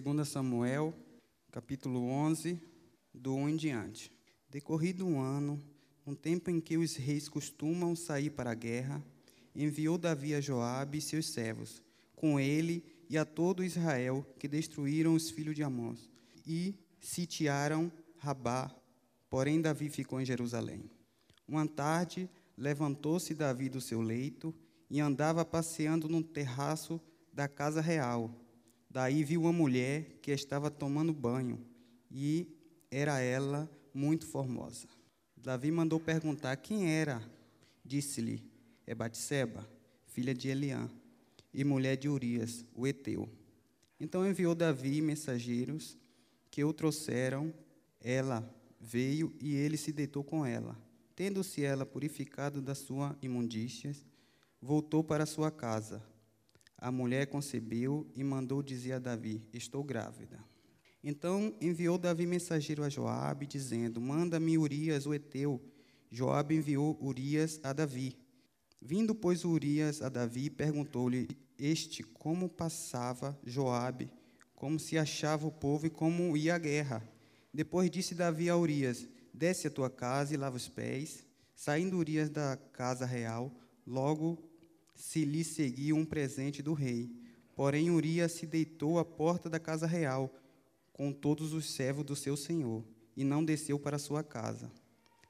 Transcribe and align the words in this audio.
2 0.00 0.28
Samuel, 0.28 0.92
capítulo 1.52 2.00
11, 2.08 2.60
do 3.14 3.32
1 3.32 3.50
em 3.50 3.56
diante. 3.56 4.12
Decorrido 4.50 5.06
um 5.06 5.20
ano, 5.20 5.62
um 6.04 6.16
tempo 6.16 6.50
em 6.50 6.60
que 6.60 6.76
os 6.76 6.96
reis 6.96 7.28
costumam 7.28 7.94
sair 7.94 8.30
para 8.30 8.50
a 8.50 8.54
guerra, 8.54 9.00
enviou 9.54 9.96
Davi 9.96 10.34
a 10.34 10.40
Joabe 10.40 10.98
e 10.98 11.00
seus 11.00 11.32
servos, 11.32 11.80
com 12.16 12.40
ele 12.40 12.84
e 13.08 13.16
a 13.16 13.24
todo 13.24 13.62
Israel, 13.62 14.26
que 14.36 14.48
destruíram 14.48 15.14
os 15.14 15.30
filhos 15.30 15.54
de 15.54 15.62
Amós, 15.62 16.10
e 16.44 16.74
sitiaram 16.98 17.92
Rabá, 18.16 18.74
porém 19.30 19.60
Davi 19.60 19.88
ficou 19.88 20.20
em 20.20 20.26
Jerusalém. 20.26 20.90
Uma 21.46 21.68
tarde, 21.68 22.28
levantou-se 22.58 23.32
Davi 23.32 23.68
do 23.68 23.80
seu 23.80 24.00
leito 24.00 24.52
e 24.90 24.98
andava 24.98 25.44
passeando 25.44 26.08
no 26.08 26.20
terraço 26.20 27.00
da 27.32 27.46
casa 27.46 27.80
real. 27.80 28.43
Daí 28.94 29.24
viu 29.24 29.40
uma 29.40 29.52
mulher 29.52 30.20
que 30.22 30.30
estava 30.30 30.70
tomando 30.70 31.12
banho, 31.12 31.58
e 32.08 32.46
era 32.88 33.18
ela 33.18 33.68
muito 33.92 34.24
formosa. 34.24 34.86
Davi 35.36 35.72
mandou 35.72 35.98
perguntar 35.98 36.54
quem 36.58 36.88
era. 36.88 37.20
Disse-lhe: 37.84 38.40
É 38.86 38.94
Batseba, 38.94 39.68
filha 40.06 40.32
de 40.32 40.48
Eliã, 40.48 40.88
e 41.52 41.64
mulher 41.64 41.96
de 41.96 42.08
Urias, 42.08 42.64
o 42.72 42.86
heteu. 42.86 43.28
Então 43.98 44.24
enviou 44.24 44.54
Davi 44.54 45.02
mensageiros 45.02 45.98
que 46.48 46.62
o 46.62 46.72
trouxeram. 46.72 47.52
Ela 48.00 48.48
veio 48.78 49.34
e 49.40 49.56
ele 49.56 49.76
se 49.76 49.90
deitou 49.90 50.22
com 50.22 50.46
ela. 50.46 50.78
Tendo-se 51.16 51.64
ela 51.64 51.84
purificado 51.84 52.62
da 52.62 52.76
sua 52.76 53.18
imundícias, 53.20 54.06
voltou 54.62 55.02
para 55.02 55.26
sua 55.26 55.50
casa. 55.50 56.00
A 56.78 56.90
mulher 56.90 57.26
concebeu 57.26 58.06
e 58.14 58.22
mandou 58.22 58.62
dizer 58.62 58.92
a 58.92 58.98
Davi: 58.98 59.46
Estou 59.52 59.82
grávida. 59.82 60.38
Então 61.02 61.54
enviou 61.60 61.98
Davi 61.98 62.26
mensageiro 62.26 62.82
a 62.82 62.88
Joabe, 62.88 63.46
dizendo: 63.46 64.00
Manda-me 64.00 64.56
Urias, 64.56 65.06
o 65.06 65.12
heteu. 65.14 65.60
Joabe 66.10 66.56
enviou 66.56 66.98
Urias 67.00 67.60
a 67.62 67.72
Davi. 67.72 68.16
Vindo, 68.80 69.14
pois, 69.14 69.44
Urias 69.44 70.00
a 70.00 70.08
Davi, 70.08 70.48
perguntou-lhe 70.48 71.28
este 71.58 72.02
como 72.02 72.48
passava 72.48 73.38
Joabe, 73.44 74.10
como 74.54 74.78
se 74.78 74.98
achava 74.98 75.46
o 75.46 75.52
povo 75.52 75.86
e 75.86 75.90
como 75.90 76.36
ia 76.36 76.54
a 76.54 76.58
guerra. 76.58 77.02
Depois 77.52 77.90
disse 77.90 78.14
Davi 78.14 78.48
a 78.48 78.56
Urias: 78.56 79.06
Desce 79.32 79.66
a 79.66 79.70
tua 79.70 79.90
casa 79.90 80.34
e 80.34 80.36
lava 80.36 80.56
os 80.56 80.68
pés. 80.68 81.26
Saindo 81.54 81.98
Urias 81.98 82.30
da 82.30 82.56
casa 82.72 83.06
real, 83.06 83.54
logo 83.86 84.42
se 84.94 85.24
lhe 85.24 85.44
seguiu 85.44 85.96
um 85.96 86.04
presente 86.04 86.62
do 86.62 86.72
rei. 86.72 87.10
Porém, 87.54 87.90
Urias 87.90 88.32
se 88.32 88.46
deitou 88.46 88.98
à 88.98 89.04
porta 89.04 89.48
da 89.48 89.60
casa 89.60 89.86
real 89.86 90.32
com 90.92 91.12
todos 91.12 91.52
os 91.52 91.70
servos 91.70 92.04
do 92.04 92.14
seu 92.14 92.36
senhor, 92.36 92.84
e 93.16 93.24
não 93.24 93.44
desceu 93.44 93.78
para 93.78 93.98
sua 93.98 94.22
casa. 94.22 94.70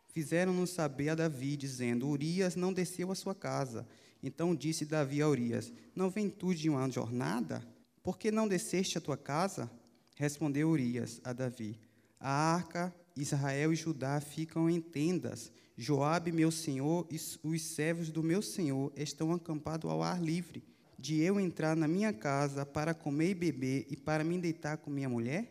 Fizeram-nos 0.08 0.70
saber 0.70 1.08
a 1.08 1.14
Davi, 1.14 1.56
dizendo: 1.56 2.08
Urias 2.08 2.54
não 2.54 2.72
desceu 2.72 3.10
à 3.10 3.14
sua 3.14 3.34
casa. 3.34 3.88
Então 4.22 4.54
disse 4.54 4.84
Davi 4.84 5.20
a 5.20 5.28
Urias: 5.28 5.72
Não 5.94 6.08
vem 6.08 6.30
tu 6.30 6.54
de 6.54 6.70
uma 6.70 6.88
jornada? 6.90 7.66
Por 8.02 8.18
que 8.18 8.30
não 8.30 8.46
desceste 8.46 8.98
à 8.98 9.00
tua 9.00 9.16
casa? 9.16 9.70
Respondeu 10.16 10.68
Urias 10.68 11.20
a 11.24 11.32
Davi: 11.32 11.80
A 12.20 12.30
arca, 12.30 12.94
Israel 13.16 13.72
e 13.72 13.76
Judá 13.76 14.20
ficam 14.20 14.68
em 14.70 14.80
tendas. 14.80 15.50
Joabe, 15.76 16.30
meu 16.30 16.50
senhor, 16.50 17.06
e 17.10 17.16
os 17.42 17.62
servos 17.62 18.10
do 18.10 18.22
meu 18.22 18.40
senhor 18.40 18.92
estão 18.96 19.32
acampados 19.32 19.90
ao 19.90 20.02
ar 20.02 20.22
livre 20.22 20.62
de 21.04 21.20
eu 21.20 21.38
entrar 21.38 21.76
na 21.76 21.86
minha 21.88 22.12
casa 22.12 22.64
para 22.64 22.94
comer 22.94 23.30
e 23.30 23.34
beber 23.34 23.86
e 23.90 23.96
para 23.96 24.24
me 24.24 24.38
deitar 24.38 24.78
com 24.78 24.90
minha 24.90 25.08
mulher? 25.08 25.50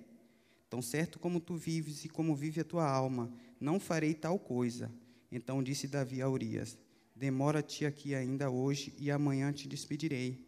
Tão 0.69 0.81
certo 0.81 1.19
como 1.19 1.39
tu 1.39 1.55
vives 1.55 2.05
e 2.05 2.09
como 2.09 2.35
vive 2.35 2.61
a 2.61 2.63
tua 2.63 2.89
alma, 2.89 3.31
não 3.59 3.79
farei 3.79 4.15
tal 4.15 4.39
coisa. 4.39 4.91
Então 5.31 5.61
disse 5.61 5.87
Davi 5.87 6.21
a 6.21 6.29
Urias: 6.29 6.77
Demora-te 7.15 7.85
aqui 7.85 8.15
ainda 8.15 8.49
hoje 8.49 8.93
e 8.97 9.11
amanhã 9.11 9.51
te 9.51 9.67
despedirei. 9.67 10.47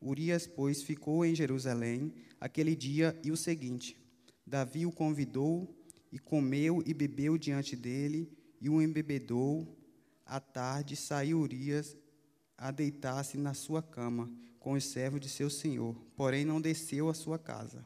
Urias, 0.00 0.46
pois, 0.46 0.82
ficou 0.82 1.24
em 1.24 1.34
Jerusalém 1.34 2.12
aquele 2.40 2.76
dia 2.76 3.18
e 3.24 3.32
o 3.32 3.36
seguinte. 3.36 3.96
Davi 4.46 4.86
o 4.86 4.92
convidou 4.92 5.74
e 6.12 6.18
comeu 6.20 6.82
e 6.86 6.94
bebeu 6.94 7.36
diante 7.36 7.74
dele 7.74 8.30
e 8.64 8.70
o 8.70 8.80
embebedou. 8.80 9.68
À 10.24 10.40
tarde 10.40 10.96
saiu 10.96 11.40
Urias 11.40 11.94
a 12.56 12.70
deitar-se 12.70 13.36
na 13.36 13.52
sua 13.52 13.82
cama 13.82 14.32
com 14.58 14.72
os 14.72 14.84
servos 14.86 15.20
de 15.20 15.28
seu 15.28 15.50
senhor, 15.50 15.94
porém 16.16 16.46
não 16.46 16.62
desceu 16.62 17.10
à 17.10 17.14
sua 17.14 17.38
casa. 17.38 17.84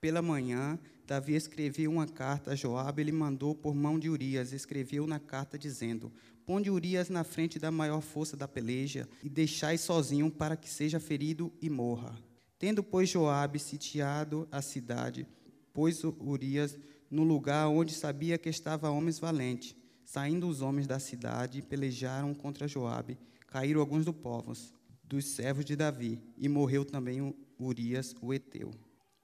Pela 0.00 0.22
manhã, 0.22 0.78
Davi 1.04 1.34
escreveu 1.34 1.90
uma 1.90 2.06
carta 2.06 2.52
a 2.52 2.54
Joabe, 2.54 3.02
ele 3.02 3.10
mandou 3.10 3.56
por 3.56 3.74
mão 3.74 3.98
de 3.98 4.08
Urias, 4.08 4.52
escreveu 4.52 5.04
na 5.04 5.18
carta 5.18 5.58
dizendo: 5.58 6.12
Ponde 6.46 6.70
Urias 6.70 7.08
na 7.08 7.24
frente 7.24 7.58
da 7.58 7.72
maior 7.72 8.00
força 8.00 8.36
da 8.36 8.46
peleja 8.46 9.08
e 9.20 9.28
deixai 9.28 9.76
sozinho 9.76 10.30
para 10.30 10.56
que 10.56 10.70
seja 10.70 11.00
ferido 11.00 11.52
e 11.60 11.68
morra. 11.68 12.16
Tendo, 12.56 12.84
pois, 12.84 13.08
Joabe 13.08 13.58
sitiado 13.58 14.46
a 14.52 14.62
cidade, 14.62 15.26
pôs 15.72 16.04
Urias 16.04 16.78
no 17.10 17.24
lugar 17.24 17.66
onde 17.68 17.92
sabia 17.92 18.38
que 18.38 18.48
estava 18.48 18.90
homens 18.90 19.18
valentes. 19.18 19.74
Saindo 20.04 20.48
os 20.48 20.60
homens 20.60 20.86
da 20.86 20.98
cidade, 20.98 21.62
pelejaram 21.62 22.34
contra 22.34 22.68
Joabe 22.68 23.18
caíram 23.54 23.80
alguns 23.80 24.04
dos 24.04 24.16
povos, 24.16 24.74
dos 25.04 25.26
servos 25.26 25.64
de 25.64 25.76
Davi, 25.76 26.20
e 26.36 26.48
morreu 26.48 26.84
também 26.84 27.32
Urias, 27.56 28.12
o 28.20 28.34
Eteu. 28.34 28.72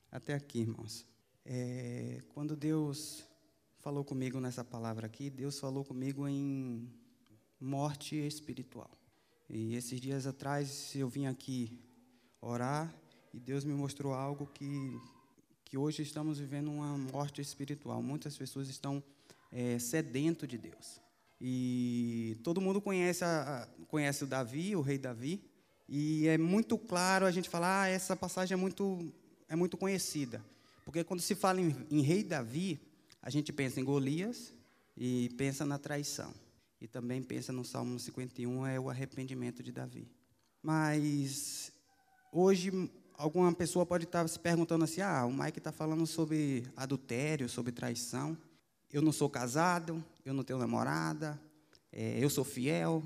Até 0.08 0.34
aqui, 0.34 0.60
irmãos. 0.60 1.04
É, 1.44 2.22
quando 2.28 2.54
Deus 2.54 3.24
falou 3.80 4.04
comigo 4.04 4.38
nessa 4.38 4.62
palavra 4.62 5.06
aqui, 5.06 5.28
Deus 5.28 5.58
falou 5.58 5.84
comigo 5.84 6.28
em 6.28 6.88
morte 7.58 8.14
espiritual. 8.14 8.96
E 9.48 9.74
esses 9.74 10.00
dias 10.00 10.28
atrás 10.28 10.94
eu 10.94 11.08
vim 11.08 11.26
aqui 11.26 11.80
orar 12.40 12.94
e 13.34 13.40
Deus 13.40 13.64
me 13.64 13.74
mostrou 13.74 14.14
algo 14.14 14.46
que, 14.46 14.96
que 15.64 15.76
hoje 15.76 16.04
estamos 16.04 16.38
vivendo 16.38 16.70
uma 16.70 16.96
morte 16.96 17.40
espiritual. 17.40 18.00
Muitas 18.00 18.38
pessoas 18.38 18.68
estão 18.68 19.02
é, 19.52 19.78
sedento 19.78 20.46
de 20.46 20.58
Deus. 20.58 21.00
E 21.40 22.38
todo 22.44 22.60
mundo 22.60 22.80
conhece, 22.80 23.24
a, 23.24 23.68
conhece 23.88 24.24
o 24.24 24.26
Davi, 24.26 24.76
o 24.76 24.80
rei 24.80 24.98
Davi, 24.98 25.42
e 25.88 26.28
é 26.28 26.38
muito 26.38 26.78
claro 26.78 27.26
a 27.26 27.30
gente 27.30 27.48
falar, 27.48 27.82
ah, 27.82 27.88
essa 27.88 28.14
passagem 28.14 28.54
é 28.54 28.56
muito, 28.56 29.12
é 29.48 29.56
muito 29.56 29.76
conhecida. 29.76 30.44
Porque 30.84 31.02
quando 31.02 31.20
se 31.20 31.34
fala 31.34 31.60
em, 31.60 31.74
em 31.90 32.00
rei 32.02 32.22
Davi, 32.22 32.80
a 33.22 33.30
gente 33.30 33.52
pensa 33.52 33.80
em 33.80 33.84
Golias 33.84 34.52
e 34.96 35.30
pensa 35.36 35.64
na 35.64 35.78
traição. 35.78 36.32
E 36.80 36.86
também 36.86 37.22
pensa 37.22 37.52
no 37.52 37.64
Salmo 37.64 37.98
51, 37.98 38.66
é 38.66 38.78
o 38.78 38.88
arrependimento 38.88 39.62
de 39.62 39.72
Davi. 39.72 40.08
Mas 40.62 41.72
hoje 42.32 42.70
alguma 43.14 43.52
pessoa 43.52 43.84
pode 43.84 44.04
estar 44.04 44.26
se 44.28 44.38
perguntando 44.38 44.84
assim: 44.84 45.00
ah, 45.00 45.26
o 45.26 45.32
Mike 45.32 45.58
está 45.58 45.72
falando 45.72 46.06
sobre 46.06 46.64
adultério, 46.76 47.48
sobre 47.48 47.72
traição 47.72 48.36
eu 48.92 49.02
não 49.02 49.12
sou 49.12 49.30
casado, 49.30 50.04
eu 50.24 50.34
não 50.34 50.42
tenho 50.42 50.58
namorada, 50.58 51.40
é, 51.92 52.18
eu 52.18 52.28
sou 52.28 52.44
fiel. 52.44 53.02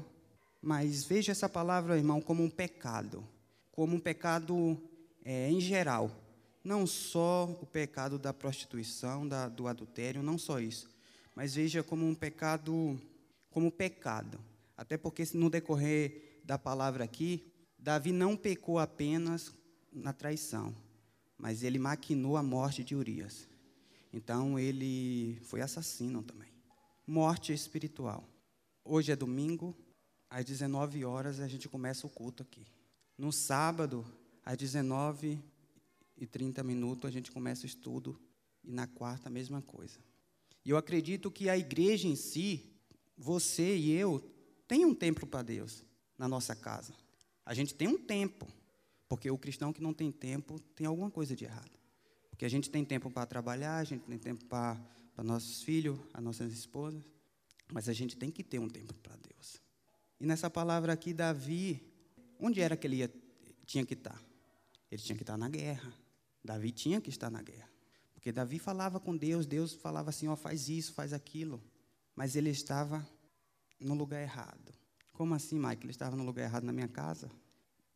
Mas 0.61 1.05
veja 1.05 1.33
essa 1.33 1.49
palavra, 1.49 1.97
irmão, 1.97 2.21
como 2.21 2.43
um 2.43 2.49
pecado, 2.49 3.23
como 3.71 3.97
um 3.97 4.01
pecado 4.01 4.81
é, 5.25 5.51
em 5.51 5.61
geral. 5.61 6.11
Não 6.63 6.87
só 6.87 7.45
o 7.61 7.67
pecado 7.67 8.19
da 8.19 8.33
prostituição, 8.33 9.29
da, 9.29 9.49
do 9.49 9.69
adultério, 9.69 10.23
não 10.23 10.39
só 10.39 10.59
isso. 10.59 10.89
Mas 11.35 11.55
veja 11.55 11.83
como 11.83 12.07
um 12.07 12.15
pecado, 12.15 12.99
como 13.51 13.71
pecado. 13.71 14.39
Até 14.77 14.97
porque 14.97 15.23
no 15.35 15.51
decorrer 15.51 16.41
da 16.43 16.59
palavra 16.59 17.05
aqui, 17.05 17.53
Davi 17.79 18.13
não 18.13 18.35
pecou 18.35 18.79
apenas 18.79 19.53
na 19.93 20.13
traição, 20.13 20.75
mas 21.37 21.63
ele 21.63 21.79
maquinou 21.79 22.37
a 22.37 22.43
morte 22.43 22.83
de 22.83 22.97
Urias. 22.97 23.47
Então 24.15 24.57
ele 24.57 25.41
foi 25.43 25.61
assassino 25.61 26.23
também. 26.23 26.49
Morte 27.05 27.53
espiritual. 27.53 28.25
Hoje 28.85 29.11
é 29.11 29.17
domingo, 29.17 29.77
às 30.31 30.45
19 30.45 31.05
horas 31.05 31.41
a 31.41 31.49
gente 31.49 31.69
começa 31.69 32.07
o 32.07 32.11
culto 32.11 32.45
aqui. 32.45 32.65
No 33.19 33.33
sábado, 33.33 34.07
às 34.45 34.57
19 34.57 35.43
e 36.17 36.27
30 36.29 36.63
minutos 36.63 37.09
a 37.09 37.11
gente 37.11 37.33
começa 37.33 37.65
o 37.65 37.67
estudo 37.67 38.17
e 38.63 38.71
na 38.71 38.87
quarta 38.87 39.29
a 39.29 39.33
mesma 39.33 39.61
coisa. 39.61 39.99
E 40.65 40.71
eu 40.71 40.77
acredito 40.77 41.29
que 41.29 41.49
a 41.49 41.59
igreja 41.59 42.07
em 42.07 42.15
si, 42.15 42.73
você 43.17 43.77
e 43.77 43.91
eu, 43.91 44.25
tem 44.69 44.85
um 44.85 44.95
tempo 44.95 45.27
para 45.27 45.43
Deus 45.43 45.85
na 46.17 46.29
nossa 46.29 46.55
casa. 46.55 46.95
A 47.45 47.53
gente 47.53 47.75
tem 47.75 47.89
um 47.89 47.99
tempo, 47.99 48.47
porque 49.09 49.29
o 49.29 49.37
cristão 49.37 49.73
que 49.73 49.83
não 49.83 49.93
tem 49.93 50.13
tempo 50.13 50.61
tem 50.77 50.87
alguma 50.87 51.11
coisa 51.11 51.35
de 51.35 51.45
errado. 51.45 51.84
Porque 52.35 52.45
a 52.45 52.49
gente 52.49 52.69
tem 52.69 52.85
tempo 52.85 53.09
para 53.13 53.25
trabalhar, 53.27 53.77
a 53.77 53.85
gente 53.85 54.03
tem 54.03 54.19
tempo 54.19 54.45
para, 54.47 54.77
nossos 55.23 55.63
filhos, 55.63 55.97
as 56.13 56.21
nossas 56.21 56.53
esposas, 56.53 57.01
mas 57.73 57.89
a 57.89 57.93
gente 57.93 58.17
tem 58.17 58.29
que 58.29 58.43
ter 58.43 58.59
um 58.59 58.69
tempo 58.69 58.93
para 58.95 59.15
Deus. 59.15 59.63
E 60.19 60.27
nessa 60.27 60.51
palavra 60.51 60.93
aqui, 60.93 61.15
Davi, 61.15 61.81
onde 62.41 62.61
era 62.61 62.77
que 62.77 62.89
ele 62.89 62.97
ia, 62.97 63.15
tinha 63.65 63.87
que 63.87 63.95
estar? 63.95 64.21
Ele 64.91 65.01
tinha 65.01 65.15
que 65.15 65.23
estar 65.23 65.37
na 65.37 65.49
guerra. 65.49 65.95
Davi 66.43 66.73
tinha 66.73 67.01
que 67.01 67.09
estar 67.09 67.31
na 67.31 67.41
guerra. 67.41 67.71
Porque 68.13 68.33
Davi 68.33 68.59
falava 68.59 68.99
com 68.99 69.17
Deus, 69.17 69.47
Deus 69.47 69.73
falava 69.73 70.11
assim: 70.11 70.27
ó, 70.27 70.33
oh, 70.33 70.37
faz 70.37 70.69
isso, 70.69 70.93
faz 70.93 71.13
aquilo. 71.13 71.63
Mas 72.17 72.35
ele 72.35 72.51
estava 72.51 73.09
no 73.79 73.95
lugar 73.95 74.21
errado. 74.21 74.75
Como 75.13 75.35
assim, 75.35 75.57
Mike? 75.57 75.85
Ele 75.85 75.93
estava 75.93 76.17
no 76.17 76.25
lugar 76.25 76.43
errado 76.43 76.65
na 76.65 76.73
minha 76.73 76.89
casa? 76.89 77.31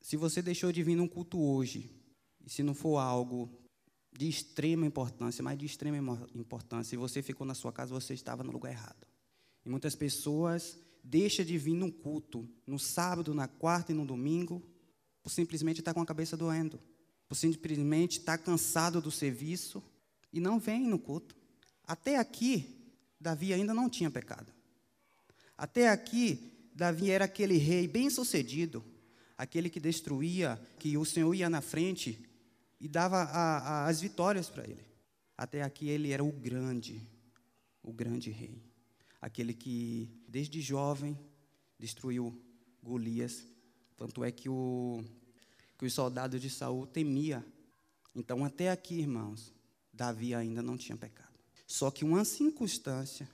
Se 0.01 0.17
você 0.17 0.41
deixou 0.41 0.71
de 0.71 0.85
vir 0.85 0.95
num 0.95 1.09
culto 1.09 1.41
hoje, 1.41 1.91
e 2.47 2.49
se 2.49 2.63
não 2.63 2.73
for 2.73 2.99
algo 2.99 3.68
de 4.13 4.29
extrema 4.29 4.87
importância, 4.87 5.43
mas 5.43 5.59
de 5.59 5.67
extrema 5.67 6.29
importância, 6.35 6.95
e 6.95 6.99
você 6.99 7.23
ficou 7.23 7.47
na 7.47 7.55
sua 7.55 7.73
casa, 7.73 7.95
você 7.95 8.15
estava 8.15 8.43
no 8.43 8.51
lugar 8.51 8.71
errado. 8.71 9.07
E 9.65 9.69
muitas 9.69 9.95
pessoas 9.95 10.79
deixam 11.03 11.45
de 11.45 11.57
vir 11.57 11.75
num 11.75 11.91
culto 11.91 12.49
no 12.67 12.79
sábado, 12.79 13.35
na 13.35 13.47
quarta 13.47 13.93
e 13.93 13.95
no 13.95 14.05
domingo, 14.05 14.63
por 15.23 15.31
simplesmente 15.31 15.81
estar 15.81 15.95
com 15.95 16.01
a 16.01 16.07
cabeça 16.07 16.37
doendo, 16.37 16.81
por 17.29 17.35
simplesmente 17.35 18.19
estar 18.19 18.39
cansado 18.39 19.01
do 19.01 19.11
serviço 19.11 19.83
e 20.33 20.41
não 20.41 20.59
vem 20.59 20.89
no 20.89 20.99
culto. 20.99 21.37
Até 21.85 22.17
aqui, 22.17 22.93
Davi 23.21 23.53
ainda 23.53 23.73
não 23.73 23.89
tinha 23.89 24.11
pecado. 24.11 24.53
Até 25.57 25.89
aqui, 25.89 26.71
Davi 26.75 27.11
era 27.11 27.25
aquele 27.25 27.57
rei 27.57 27.89
bem-sucedido, 27.89 28.85
aquele 29.37 29.69
que 29.69 29.81
destruía, 29.81 30.61
que 30.79 30.97
o 30.97 31.05
Senhor 31.05 31.35
ia 31.35 31.51
na 31.51 31.61
frente 31.61 32.28
e 32.81 32.89
dava 32.89 33.19
a, 33.19 33.59
a, 33.59 33.87
as 33.87 34.01
vitórias 34.01 34.49
para 34.49 34.65
ele. 34.65 34.85
Até 35.37 35.63
aqui 35.63 35.89
ele 35.89 36.13
era 36.13 36.23
o 36.23 36.33
grande, 36.33 37.07
o 37.83 37.93
grande 37.93 38.31
rei. 38.31 38.63
Aquele 39.21 39.53
que, 39.53 40.11
desde 40.29 40.61
jovem, 40.61 41.19
destruiu 41.79 42.41
Golias. 42.83 43.45
Tanto 43.97 44.23
é 44.25 44.31
que, 44.31 44.49
o, 44.49 45.05
que 45.77 45.87
os 45.87 45.93
soldados 45.93 46.41
de 46.41 46.51
Saul 46.51 46.87
temia. 46.87 47.45
Então, 48.15 48.45
até 48.45 48.71
aqui, 48.71 49.01
irmãos, 49.01 49.53
Davi 49.93 50.35
ainda 50.35 50.63
não 50.63 50.77
tinha 50.77 50.97
pecado. 50.97 51.39
Só 51.67 51.91
que 51.91 52.05
uma 52.05 52.25
circunstância, 52.25 53.29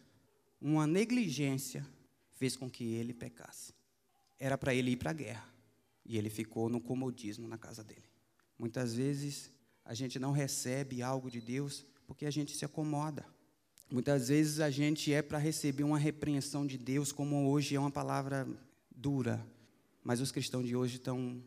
uma 0.61 0.87
negligência, 0.87 1.87
fez 2.35 2.56
com 2.56 2.70
que 2.70 2.85
ele 2.85 3.14
pecasse. 3.14 3.73
Era 4.38 4.58
para 4.58 4.75
ele 4.75 4.90
ir 4.90 4.97
para 4.97 5.11
a 5.11 5.14
guerra. 5.14 5.49
E 6.05 6.19
ele 6.19 6.29
ficou 6.29 6.69
no 6.69 6.81
comodismo 6.81 7.49
na 7.49 7.56
casa 7.56 7.82
dele. 7.82 8.13
Muitas 8.58 8.94
vezes 8.94 9.50
a 9.84 9.94
gente 9.94 10.18
não 10.18 10.32
recebe 10.32 11.02
algo 11.02 11.30
de 11.30 11.40
Deus 11.40 11.84
porque 12.06 12.26
a 12.26 12.30
gente 12.30 12.56
se 12.56 12.64
acomoda. 12.64 13.24
Muitas 13.90 14.28
vezes 14.28 14.60
a 14.60 14.70
gente 14.70 15.12
é 15.12 15.22
para 15.22 15.38
receber 15.38 15.84
uma 15.84 15.98
repreensão 15.98 16.66
de 16.66 16.78
Deus, 16.78 17.12
como 17.12 17.50
hoje 17.50 17.76
é 17.76 17.80
uma 17.80 17.90
palavra 17.90 18.46
dura. 18.90 19.46
Mas 20.02 20.20
os 20.20 20.32
cristãos 20.32 20.66
de 20.66 20.74
hoje 20.74 20.96
estão, 20.96 21.42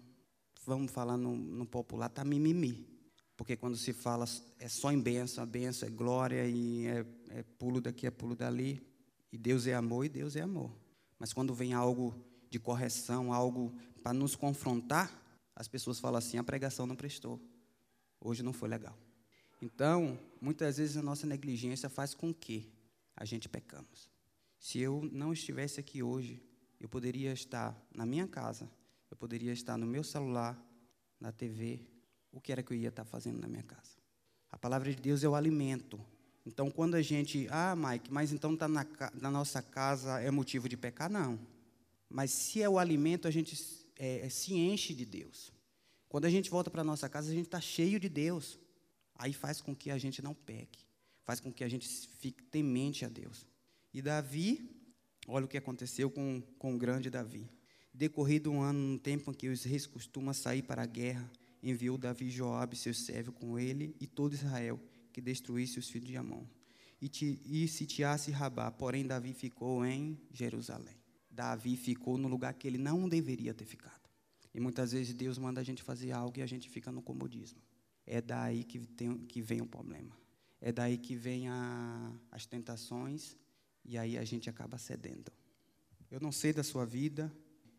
vamos 0.65 0.91
falar 0.91 1.17
no, 1.17 1.35
no 1.35 1.65
popular, 1.65 2.07
está 2.07 2.23
mimimi. 2.23 2.87
Porque 3.35 3.55
quando 3.55 3.77
se 3.77 3.93
fala 3.93 4.25
é 4.59 4.67
só 4.67 4.91
em 4.91 4.99
bênção, 4.99 5.43
a 5.43 5.47
bênção 5.47 5.87
é 5.87 5.91
glória 5.91 6.47
e 6.47 6.87
é, 6.87 7.05
é 7.29 7.43
pulo 7.43 7.79
daqui, 7.79 8.07
é 8.07 8.11
pulo 8.11 8.35
dali. 8.35 8.81
E 9.31 9.37
Deus 9.37 9.67
é 9.67 9.73
amor 9.73 10.05
e 10.05 10.09
Deus 10.09 10.35
é 10.35 10.41
amor. 10.41 10.71
Mas 11.19 11.33
quando 11.33 11.53
vem 11.53 11.73
algo 11.73 12.15
de 12.49 12.59
correção, 12.59 13.33
algo 13.33 13.73
para 14.01 14.13
nos 14.13 14.35
confrontar, 14.35 15.11
as 15.57 15.67
pessoas 15.67 15.99
falam 15.99 16.19
assim: 16.19 16.37
a 16.37 16.43
pregação 16.43 16.85
não 16.85 16.95
prestou. 16.95 17.41
Hoje 18.21 18.43
não 18.43 18.53
foi 18.53 18.69
legal. 18.69 18.97
Então, 19.59 20.19
muitas 20.39 20.77
vezes 20.77 20.95
a 20.95 21.01
nossa 21.01 21.25
negligência 21.25 21.89
faz 21.89 22.13
com 22.13 22.31
que 22.31 22.71
a 23.15 23.25
gente 23.25 23.49
pecamos. 23.49 24.07
Se 24.59 24.79
eu 24.79 25.09
não 25.11 25.33
estivesse 25.33 25.79
aqui 25.79 26.03
hoje, 26.03 26.41
eu 26.79 26.87
poderia 26.87 27.33
estar 27.33 27.75
na 27.93 28.05
minha 28.05 28.27
casa, 28.27 28.69
eu 29.09 29.17
poderia 29.17 29.51
estar 29.51 29.77
no 29.77 29.87
meu 29.87 30.03
celular, 30.03 30.55
na 31.19 31.31
TV, 31.31 31.81
o 32.31 32.39
que 32.39 32.51
era 32.51 32.61
que 32.61 32.71
eu 32.73 32.77
ia 32.77 32.89
estar 32.89 33.03
fazendo 33.03 33.39
na 33.39 33.47
minha 33.47 33.63
casa. 33.63 33.97
A 34.51 34.57
palavra 34.57 34.93
de 34.93 35.01
Deus 35.01 35.23
é 35.23 35.29
o 35.29 35.33
alimento. 35.33 35.99
Então, 36.45 36.69
quando 36.69 36.93
a 36.93 37.01
gente, 37.01 37.47
ah, 37.49 37.75
Mike, 37.75 38.11
mas 38.11 38.31
então 38.31 38.53
está 38.53 38.67
na, 38.67 38.85
na, 39.19 39.31
nossa 39.31 39.61
casa 39.61 40.19
é 40.21 40.29
motivo 40.29 40.69
de 40.69 40.77
pecar? 40.77 41.09
Não. 41.09 41.39
Mas 42.07 42.31
se 42.31 42.61
é 42.61 42.69
o 42.69 42.77
alimento, 42.77 43.27
a 43.27 43.31
gente 43.31 43.86
é, 43.97 44.25
é 44.25 44.29
se 44.29 44.53
enche 44.53 44.93
de 44.93 45.05
Deus. 45.05 45.51
Quando 46.09 46.25
a 46.25 46.29
gente 46.29 46.49
volta 46.49 46.69
para 46.69 46.83
nossa 46.83 47.09
casa, 47.09 47.31
a 47.31 47.33
gente 47.33 47.45
está 47.45 47.59
cheio 47.59 47.99
de 47.99 48.09
Deus. 48.09 48.59
Aí 49.15 49.33
faz 49.33 49.61
com 49.61 49.75
que 49.75 49.89
a 49.89 49.97
gente 49.97 50.21
não 50.21 50.33
peque, 50.33 50.85
faz 51.23 51.39
com 51.39 51.51
que 51.51 51.63
a 51.63 51.69
gente 51.69 51.87
fique 52.19 52.43
temente 52.43 53.03
a 53.03 53.09
Deus. 53.09 53.47
E 53.93 54.01
Davi, 54.01 54.69
olha 55.27 55.45
o 55.45 55.47
que 55.47 55.57
aconteceu 55.57 56.09
com, 56.09 56.41
com 56.59 56.75
o 56.75 56.77
grande 56.77 57.09
Davi. 57.09 57.49
Decorrido 57.93 58.51
um 58.51 58.61
ano, 58.61 58.79
no 58.79 58.99
tempo 58.99 59.31
em 59.31 59.33
que 59.33 59.49
os 59.49 59.63
reis 59.63 59.87
costumam 59.87 60.33
sair 60.33 60.61
para 60.61 60.83
a 60.83 60.85
guerra, 60.85 61.29
enviou 61.63 61.97
Davi 61.97 62.29
Joabe, 62.29 62.75
seu 62.75 62.93
servo, 62.93 63.31
com 63.31 63.57
ele 63.57 63.95
e 63.99 64.05
todo 64.05 64.33
Israel, 64.33 64.79
que 65.11 65.19
destruísse 65.19 65.79
os 65.79 65.89
filhos 65.89 66.07
de 66.07 66.15
Amon. 66.15 66.45
E, 67.01 67.09
te, 67.09 67.41
e 67.45 67.67
sitiasse 67.67 68.31
Rabá, 68.31 68.71
porém 68.71 69.05
Davi 69.05 69.33
ficou 69.33 69.83
em 69.83 70.19
Jerusalém. 70.31 70.95
Davi 71.37 71.77
ficou 71.77 72.17
no 72.17 72.27
lugar 72.27 72.51
que 72.55 72.67
ele 72.67 72.79
não 72.79 73.07
deveria 73.07 73.53
ter 73.53 73.65
ficado. 73.65 74.09
E 74.55 74.59
muitas 74.59 74.91
vezes 74.91 75.13
Deus 75.13 75.37
manda 75.37 75.61
a 75.61 75.63
gente 75.63 75.83
fazer 75.83 76.11
algo 76.11 76.39
e 76.39 76.41
a 76.41 76.47
gente 76.47 76.67
fica 76.67 76.91
no 76.91 76.99
comodismo. 76.99 77.61
É 78.07 78.19
daí 78.19 78.63
que, 78.63 78.79
tem, 78.79 79.15
que 79.19 79.39
vem 79.39 79.61
o 79.61 79.67
problema. 79.67 80.17
É 80.59 80.71
daí 80.71 80.97
que 80.97 81.15
vem 81.15 81.47
a, 81.47 82.11
as 82.31 82.47
tentações 82.47 83.37
e 83.85 83.99
aí 83.99 84.17
a 84.17 84.25
gente 84.25 84.49
acaba 84.49 84.79
cedendo. 84.79 85.31
Eu 86.09 86.19
não 86.19 86.31
sei 86.31 86.51
da 86.51 86.63
sua 86.63 86.87
vida, 86.87 87.31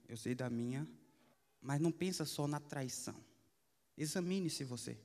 eu 0.08 0.16
sei 0.16 0.36
da 0.36 0.48
minha, 0.48 0.88
mas 1.60 1.80
não 1.80 1.90
pensa 1.90 2.24
só 2.24 2.46
na 2.46 2.60
traição. 2.60 3.16
Examine-se 3.96 4.62
você. 4.62 4.96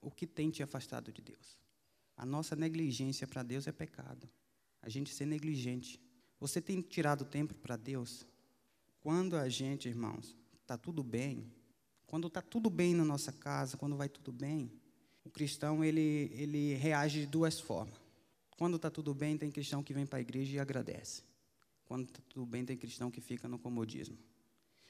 O 0.00 0.10
que 0.10 0.26
tem 0.26 0.50
te 0.50 0.64
afastado 0.64 1.12
de 1.12 1.22
Deus? 1.22 1.60
A 2.16 2.26
nossa 2.26 2.56
negligência 2.56 3.24
para 3.28 3.44
Deus 3.44 3.68
é 3.68 3.72
pecado. 3.72 4.28
A 4.82 4.88
gente 4.88 5.14
ser 5.14 5.26
negligente. 5.26 6.00
Você 6.40 6.60
tem 6.60 6.80
tirado 6.80 7.24
tempo 7.24 7.54
para 7.54 7.76
Deus? 7.76 8.26
Quando 9.00 9.36
a 9.36 9.48
gente, 9.48 9.88
irmãos, 9.88 10.36
está 10.62 10.76
tudo 10.78 11.04
bem, 11.04 11.52
quando 12.06 12.26
está 12.26 12.40
tudo 12.40 12.70
bem 12.70 12.94
na 12.94 13.04
nossa 13.04 13.30
casa, 13.30 13.76
quando 13.76 13.96
vai 13.96 14.08
tudo 14.08 14.32
bem, 14.32 14.72
o 15.22 15.30
cristão 15.30 15.84
ele, 15.84 16.30
ele 16.34 16.74
reage 16.74 17.20
de 17.20 17.26
duas 17.26 17.60
formas. 17.60 18.00
Quando 18.56 18.76
está 18.76 18.90
tudo 18.90 19.14
bem, 19.14 19.38
tem 19.38 19.50
cristão 19.50 19.82
que 19.82 19.94
vem 19.94 20.06
para 20.06 20.18
a 20.18 20.20
igreja 20.20 20.56
e 20.56 20.58
agradece. 20.58 21.22
Quando 21.84 22.06
está 22.08 22.20
tudo 22.28 22.46
bem, 22.46 22.64
tem 22.64 22.76
cristão 22.76 23.10
que 23.10 23.20
fica 23.20 23.48
no 23.48 23.58
comodismo. 23.58 24.18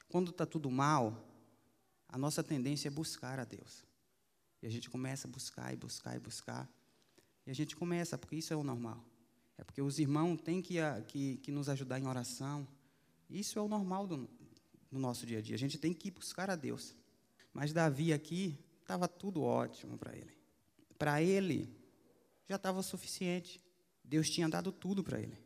Quando 0.09 0.31
está 0.31 0.47
tudo 0.47 0.71
mal, 0.71 1.27
a 2.09 2.17
nossa 2.17 2.43
tendência 2.43 2.89
é 2.89 2.91
buscar 2.91 3.39
a 3.39 3.45
Deus. 3.45 3.85
E 4.63 4.67
a 4.67 4.71
gente 4.71 4.89
começa 4.89 5.27
a 5.27 5.31
buscar 5.31 5.73
e 5.73 5.77
buscar 5.77 6.17
e 6.17 6.19
buscar. 6.19 6.69
E 7.47 7.51
a 7.51 7.55
gente 7.55 7.75
começa, 7.75 8.19
porque 8.19 8.37
isso 8.37 8.53
é 8.53 8.57
o 8.57 8.63
normal. 8.63 9.05
É 9.61 9.65
porque 9.65 9.83
os 9.83 9.99
irmãos 9.99 10.41
têm 10.41 10.63
que, 10.63 10.77
que, 11.07 11.37
que 11.37 11.53
nos 11.53 11.69
ajudar 11.69 12.01
em 12.01 12.07
oração. 12.07 12.67
Isso 13.29 13.59
é 13.59 13.63
o 13.63 13.69
normal 13.69 14.07
do, 14.07 14.27
do 14.91 14.99
nosso 14.99 15.27
dia 15.27 15.39
a 15.39 15.43
dia. 15.43 15.55
A 15.55 15.59
gente 15.59 15.77
tem 15.77 15.93
que 15.93 16.11
buscar 16.11 16.49
a 16.49 16.57
Deus. 16.57 16.97
Mas 17.53 17.71
Davi 17.71 18.11
aqui 18.11 18.59
estava 18.81 19.07
tudo 19.07 19.43
ótimo 19.43 19.99
para 19.99 20.17
ele. 20.17 20.33
Para 20.99 21.23
ele 21.23 21.77
já 22.49 22.57
estava 22.57 22.79
o 22.79 22.83
suficiente. 22.83 23.61
Deus 24.03 24.31
tinha 24.31 24.49
dado 24.49 24.73
tudo 24.73 25.05
para 25.05 25.21
ele. 25.21 25.37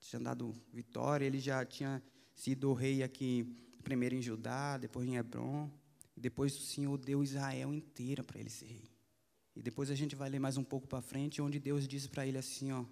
Tinha 0.00 0.20
dado 0.20 0.54
vitória, 0.70 1.24
ele 1.24 1.40
já 1.40 1.64
tinha 1.64 2.02
sido 2.34 2.74
rei 2.74 3.02
aqui, 3.02 3.56
primeiro 3.82 4.14
em 4.14 4.20
Judá, 4.20 4.76
depois 4.76 5.08
em 5.08 5.16
Hebron. 5.16 5.70
Depois 6.14 6.54
o 6.58 6.60
Senhor 6.60 6.98
deu 6.98 7.24
Israel 7.24 7.72
inteira 7.72 8.22
para 8.22 8.38
ele 8.38 8.50
ser 8.50 8.66
rei. 8.66 8.90
E 9.54 9.62
depois 9.62 9.90
a 9.90 9.94
gente 9.94 10.14
vai 10.14 10.28
ler 10.28 10.40
mais 10.40 10.58
um 10.58 10.64
pouco 10.64 10.86
para 10.86 11.00
frente, 11.00 11.40
onde 11.40 11.58
Deus 11.58 11.88
disse 11.88 12.10
para 12.10 12.26
ele 12.26 12.36
assim: 12.36 12.70
ó, 12.70 12.84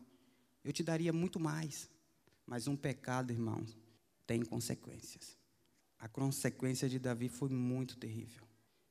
eu 0.64 0.72
te 0.72 0.82
daria 0.82 1.12
muito 1.12 1.38
mais, 1.38 1.88
mas 2.46 2.66
um 2.66 2.76
pecado, 2.76 3.32
irmão, 3.32 3.64
tem 4.26 4.42
consequências. 4.42 5.36
A 5.98 6.08
consequência 6.08 6.88
de 6.88 6.98
Davi 6.98 7.28
foi 7.28 7.48
muito 7.48 7.96
terrível. 7.96 8.44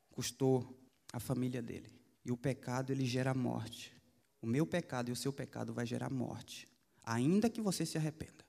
Custou 0.10 0.80
a 1.12 1.20
família 1.20 1.62
dele. 1.62 1.90
E 2.24 2.32
o 2.32 2.38
pecado, 2.38 2.92
ele 2.92 3.06
gera 3.06 3.34
morte. 3.34 3.94
O 4.42 4.48
meu 4.48 4.66
pecado 4.66 5.10
e 5.10 5.12
o 5.12 5.16
seu 5.16 5.34
pecado 5.34 5.74
vai 5.74 5.86
gerar 5.86 6.10
morte, 6.10 6.68
ainda 7.04 7.50
que 7.50 7.62
você 7.62 7.86
se 7.86 7.98
arrependa. 7.98 8.46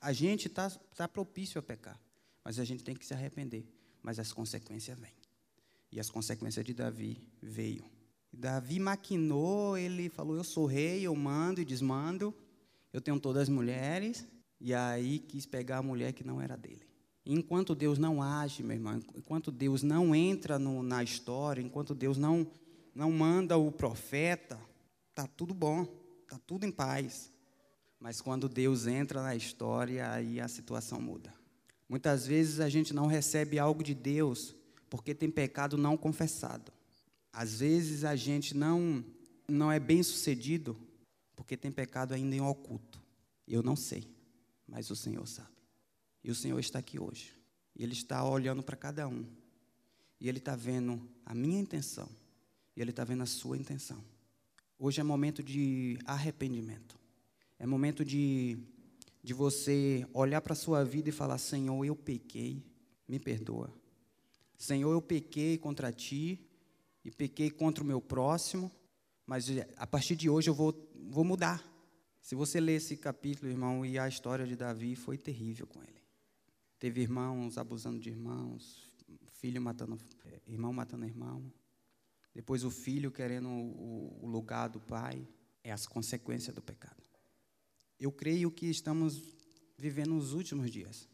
A 0.00 0.12
gente 0.12 0.46
está 0.48 0.68
tá 0.70 1.08
propício 1.08 1.58
a 1.58 1.62
pecar, 1.62 2.00
mas 2.44 2.58
a 2.58 2.64
gente 2.64 2.84
tem 2.84 2.94
que 2.94 3.06
se 3.06 3.14
arrepender 3.14 3.66
mas 4.06 4.20
as 4.20 4.32
consequências 4.32 4.96
vêm. 4.96 5.10
E 5.90 5.98
as 5.98 6.08
consequências 6.08 6.64
de 6.64 6.72
Davi 6.72 7.20
veio. 7.42 7.84
Davi 8.32 8.78
maquinou, 8.78 9.76
ele 9.76 10.08
falou: 10.08 10.36
Eu 10.36 10.44
sou 10.44 10.64
rei, 10.64 11.02
eu 11.02 11.16
mando 11.16 11.60
e 11.60 11.64
desmando, 11.64 12.32
eu 12.96 13.00
tenho 13.02 13.20
todas 13.20 13.42
as 13.42 13.48
mulheres, 13.50 14.26
e 14.58 14.72
aí 14.72 15.18
quis 15.18 15.44
pegar 15.44 15.78
a 15.78 15.82
mulher 15.82 16.14
que 16.14 16.24
não 16.24 16.40
era 16.40 16.56
dele. 16.56 16.80
Enquanto 17.26 17.74
Deus 17.74 17.98
não 17.98 18.22
age, 18.22 18.62
meu 18.62 18.74
irmão, 18.74 19.02
enquanto 19.14 19.52
Deus 19.52 19.82
não 19.82 20.14
entra 20.14 20.58
no, 20.58 20.82
na 20.82 21.02
história, 21.04 21.60
enquanto 21.60 21.94
Deus 21.94 22.16
não, 22.16 22.46
não 22.94 23.12
manda 23.12 23.58
o 23.58 23.70
profeta, 23.70 24.58
está 25.10 25.26
tudo 25.26 25.52
bom, 25.52 25.86
está 26.22 26.38
tudo 26.46 26.64
em 26.64 26.70
paz. 26.70 27.30
Mas 28.00 28.22
quando 28.22 28.48
Deus 28.48 28.86
entra 28.86 29.22
na 29.22 29.36
história, 29.36 30.10
aí 30.10 30.40
a 30.40 30.48
situação 30.48 30.98
muda. 30.98 31.34
Muitas 31.86 32.26
vezes 32.26 32.60
a 32.60 32.68
gente 32.70 32.94
não 32.94 33.06
recebe 33.06 33.58
algo 33.58 33.82
de 33.82 33.94
Deus 33.94 34.56
porque 34.88 35.14
tem 35.14 35.30
pecado 35.30 35.76
não 35.76 35.98
confessado. 35.98 36.72
Às 37.30 37.60
vezes 37.60 38.04
a 38.04 38.16
gente 38.16 38.56
não 38.56 39.04
não 39.46 39.70
é 39.70 39.78
bem 39.78 40.02
sucedido 40.02 40.76
porque 41.36 41.56
tem 41.56 41.70
pecado 41.70 42.14
ainda 42.14 42.34
em 42.34 42.40
oculto. 42.40 43.00
Eu 43.46 43.62
não 43.62 43.76
sei, 43.76 44.10
mas 44.66 44.90
o 44.90 44.96
Senhor 44.96 45.26
sabe. 45.28 45.54
E 46.24 46.30
o 46.30 46.34
Senhor 46.34 46.58
está 46.58 46.80
aqui 46.80 46.98
hoje. 46.98 47.32
E 47.76 47.84
Ele 47.84 47.92
está 47.92 48.24
olhando 48.24 48.62
para 48.62 48.76
cada 48.76 49.06
um. 49.06 49.24
E 50.18 50.28
Ele 50.28 50.38
está 50.38 50.56
vendo 50.56 51.08
a 51.24 51.34
minha 51.34 51.60
intenção. 51.60 52.08
E 52.74 52.80
Ele 52.80 52.90
está 52.90 53.04
vendo 53.04 53.22
a 53.22 53.26
sua 53.26 53.56
intenção. 53.56 54.02
Hoje 54.78 55.00
é 55.00 55.04
momento 55.04 55.42
de 55.42 55.98
arrependimento. 56.04 56.98
É 57.58 57.66
momento 57.66 58.04
de, 58.04 58.58
de 59.22 59.32
você 59.32 60.06
olhar 60.12 60.40
para 60.40 60.54
a 60.54 60.56
sua 60.56 60.84
vida 60.84 61.08
e 61.08 61.12
falar: 61.12 61.38
Senhor, 61.38 61.84
eu 61.84 61.94
pequei, 61.94 62.62
me 63.06 63.18
perdoa. 63.18 63.72
Senhor, 64.58 64.90
eu 64.90 65.02
pequei 65.02 65.58
contra 65.58 65.92
ti 65.92 66.40
e 67.04 67.10
pequei 67.10 67.50
contra 67.50 67.84
o 67.84 67.86
meu 67.86 68.00
próximo, 68.00 68.70
mas 69.26 69.46
a 69.76 69.86
partir 69.86 70.16
de 70.16 70.28
hoje 70.28 70.50
eu 70.50 70.54
vou, 70.54 70.72
vou 71.08 71.24
mudar. 71.24 71.64
Se 72.20 72.34
você 72.34 72.60
ler 72.60 72.74
esse 72.76 72.96
capítulo, 72.96 73.50
irmão, 73.50 73.84
e 73.86 73.98
a 73.98 74.08
história 74.08 74.46
de 74.46 74.56
Davi 74.56 74.96
foi 74.96 75.16
terrível 75.16 75.66
com 75.66 75.82
ele. 75.82 76.02
Teve 76.78 77.00
irmãos 77.00 77.56
abusando 77.56 77.98
de 77.98 78.10
irmãos, 78.10 78.92
filho 79.34 79.60
matando, 79.62 79.98
é, 80.24 80.40
irmão 80.46 80.72
matando 80.72 81.04
irmão. 81.04 81.52
Depois 82.34 82.64
o 82.64 82.70
filho 82.70 83.10
querendo 83.10 83.48
o, 83.48 84.26
lugar 84.26 84.68
do 84.68 84.80
pai. 84.80 85.26
É 85.64 85.72
as 85.72 85.84
consequências 85.84 86.54
do 86.54 86.62
pecado. 86.62 87.02
Eu 87.98 88.12
creio 88.12 88.52
que 88.52 88.66
estamos 88.66 89.20
vivendo 89.76 90.16
os 90.16 90.32
últimos 90.32 90.70
dias. 90.70 91.08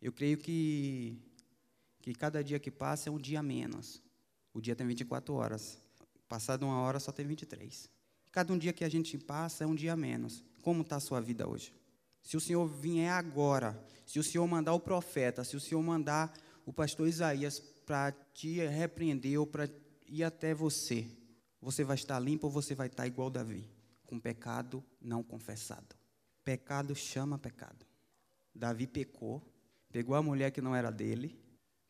Eu 0.00 0.12
creio 0.12 0.38
que, 0.38 1.16
que 2.00 2.12
cada 2.12 2.42
dia 2.42 2.58
que 2.58 2.70
passa 2.70 3.08
é 3.08 3.12
um 3.12 3.18
dia 3.18 3.40
menos. 3.42 4.02
O 4.52 4.60
dia 4.60 4.74
tem 4.74 4.84
24 4.86 5.32
horas. 5.34 5.78
Passado 6.28 6.64
uma 6.64 6.80
hora 6.80 6.98
só 6.98 7.12
tem 7.12 7.24
23. 7.24 7.88
Cada 8.32 8.52
um 8.52 8.58
dia 8.58 8.72
que 8.72 8.82
a 8.82 8.88
gente 8.88 9.18
passa 9.18 9.62
é 9.62 9.66
um 9.66 9.74
dia 9.74 9.94
menos. 9.94 10.42
Como 10.62 10.80
está 10.80 10.96
a 10.96 11.00
sua 11.00 11.20
vida 11.20 11.46
hoje? 11.46 11.74
Se 12.22 12.36
o 12.36 12.40
Senhor 12.40 12.66
vier 12.66 13.12
agora, 13.12 13.78
se 14.06 14.18
o 14.18 14.24
Senhor 14.24 14.46
mandar 14.48 14.72
o 14.72 14.80
profeta, 14.80 15.44
se 15.44 15.54
o 15.54 15.60
Senhor 15.60 15.82
mandar 15.82 16.32
o 16.64 16.72
pastor 16.72 17.06
Isaías 17.06 17.60
para 17.60 18.12
te 18.32 18.66
repreender 18.66 19.38
ou 19.38 19.46
para 19.46 19.68
ir 20.06 20.24
até 20.24 20.54
você, 20.54 21.06
você 21.60 21.84
vai 21.84 21.96
estar 21.96 22.18
limpo 22.18 22.46
ou 22.46 22.52
você 22.52 22.74
vai 22.74 22.86
estar 22.86 23.06
igual 23.06 23.28
Davi, 23.28 23.68
com 24.06 24.18
pecado 24.18 24.82
não 25.00 25.22
confessado. 25.22 25.94
Pecado 26.42 26.94
chama 26.94 27.38
pecado. 27.38 27.86
Davi 28.54 28.86
pecou, 28.86 29.42
pegou 29.90 30.14
a 30.14 30.22
mulher 30.22 30.50
que 30.50 30.60
não 30.60 30.74
era 30.74 30.90
dele, 30.90 31.38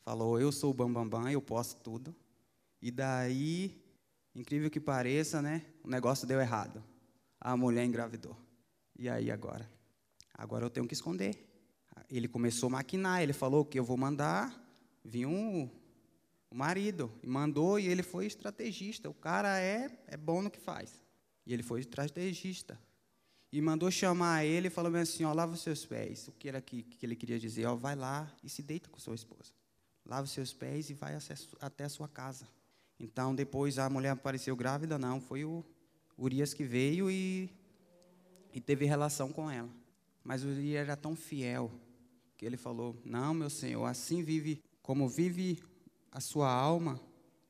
falou: 0.03 0.41
Eu 0.41 0.51
sou 0.51 0.71
o 0.71 0.75
bambambam, 0.75 1.09
bam, 1.09 1.23
bam, 1.23 1.31
eu 1.31 1.41
posso 1.41 1.77
tudo. 1.77 2.15
E 2.81 2.91
daí, 2.91 3.81
incrível 4.35 4.71
que 4.71 4.81
pareça, 4.81 5.43
né? 5.43 5.65
O 5.83 5.89
negócio 5.89 6.27
deu 6.27 6.41
errado. 6.41 6.83
A 7.41 7.57
mulher 7.57 7.85
engravidou. 7.85 8.37
E 8.99 9.09
aí 9.09 9.31
agora? 9.31 9.69
Agora 10.35 10.65
eu 10.65 10.71
tenho 10.71 10.87
que 10.87 10.95
esconder. 10.95 11.49
Ele 12.11 12.29
começou 12.29 12.69
a 12.69 12.71
maquinar, 12.71 13.23
ele 13.23 13.33
falou 13.33 13.65
que 13.65 13.79
eu 13.79 13.85
vou 13.85 13.97
mandar 13.97 14.59
vir 15.05 15.27
um, 15.27 15.71
o 16.51 16.55
marido. 16.55 17.11
E 17.23 17.27
mandou 17.27 17.79
e 17.79 17.89
ele 17.89 18.03
foi 18.03 18.27
estrategista. 18.27 19.09
O 19.09 19.15
cara 19.15 19.59
é, 19.61 19.91
é 20.07 20.17
bom 20.17 20.43
no 20.43 20.51
que 20.51 20.61
faz. 20.61 21.03
E 21.47 21.53
ele 21.53 21.63
foi 21.63 21.81
estrategista. 21.81 22.79
E 23.51 23.61
mandou 23.61 23.91
chamar 23.91 24.45
ele 24.45 24.69
e 24.69 24.71
falou 24.71 24.95
assim: 24.97 25.25
ó, 25.25 25.33
lava 25.33 25.53
os 25.53 25.61
seus 25.61 25.85
pés. 25.85 26.29
O 26.29 26.33
que 26.33 26.49
era 26.49 26.61
que, 26.61 26.83
que 26.83 27.05
ele 27.05 27.15
queria 27.15 27.39
dizer? 27.39 27.67
Ó, 27.67 27.75
vai 27.75 27.95
lá 27.95 28.35
e 28.43 28.49
se 28.49 28.63
deita 28.63 28.89
com 28.89 28.99
sua 28.99 29.15
esposa. 29.15 29.53
Lava 30.05 30.25
os 30.25 30.31
seus 30.31 30.53
pés 30.53 30.91
e 30.91 30.95
vai 30.95 31.17
até 31.61 31.85
a 31.85 31.89
sua 31.89 32.09
casa. 32.09 32.49
Então, 33.03 33.35
depois 33.35 33.81
a 33.81 33.91
mulher 33.91 34.11
apareceu 34.11 34.55
grávida, 34.55 34.97
não, 34.97 35.21
foi 35.21 35.45
o 35.45 35.65
Urias 36.17 36.55
que 36.55 36.63
veio 36.63 37.11
e, 37.11 37.51
e 38.55 38.61
teve 38.61 38.85
relação 38.85 39.33
com 39.33 39.51
ela. 39.51 39.69
Mas 40.23 40.45
Urias 40.45 40.83
era 40.83 40.97
tão 40.97 41.17
fiel 41.17 41.69
que 42.37 42.47
ele 42.47 42.57
falou: 42.57 42.97
Não, 43.05 43.35
meu 43.35 43.51
senhor, 43.51 43.85
assim 43.87 44.23
vive, 44.23 44.63
como 44.81 45.09
vive 45.09 45.61
a 46.13 46.21
sua 46.21 46.49
alma, 46.49 47.01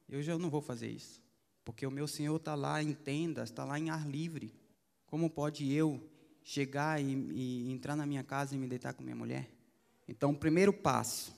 eu 0.08 0.22
já 0.22 0.38
não 0.38 0.48
vou 0.48 0.62
fazer 0.62 0.88
isso. 0.88 1.20
Porque 1.66 1.86
o 1.86 1.90
meu 1.90 2.08
senhor 2.08 2.36
está 2.36 2.54
lá 2.54 2.82
em 2.82 2.94
tendas, 2.94 3.50
está 3.50 3.62
lá 3.62 3.78
em 3.78 3.90
ar 3.90 4.08
livre. 4.08 4.54
Como 5.04 5.28
pode 5.28 5.70
eu 5.70 6.02
chegar 6.42 6.98
e, 6.98 7.12
e 7.12 7.70
entrar 7.70 7.94
na 7.94 8.06
minha 8.06 8.24
casa 8.24 8.54
e 8.54 8.58
me 8.58 8.66
deitar 8.66 8.94
com 8.94 9.02
minha 9.02 9.14
mulher? 9.14 9.50
Então, 10.08 10.30
o 10.30 10.36
primeiro 10.36 10.72
passo, 10.72 11.36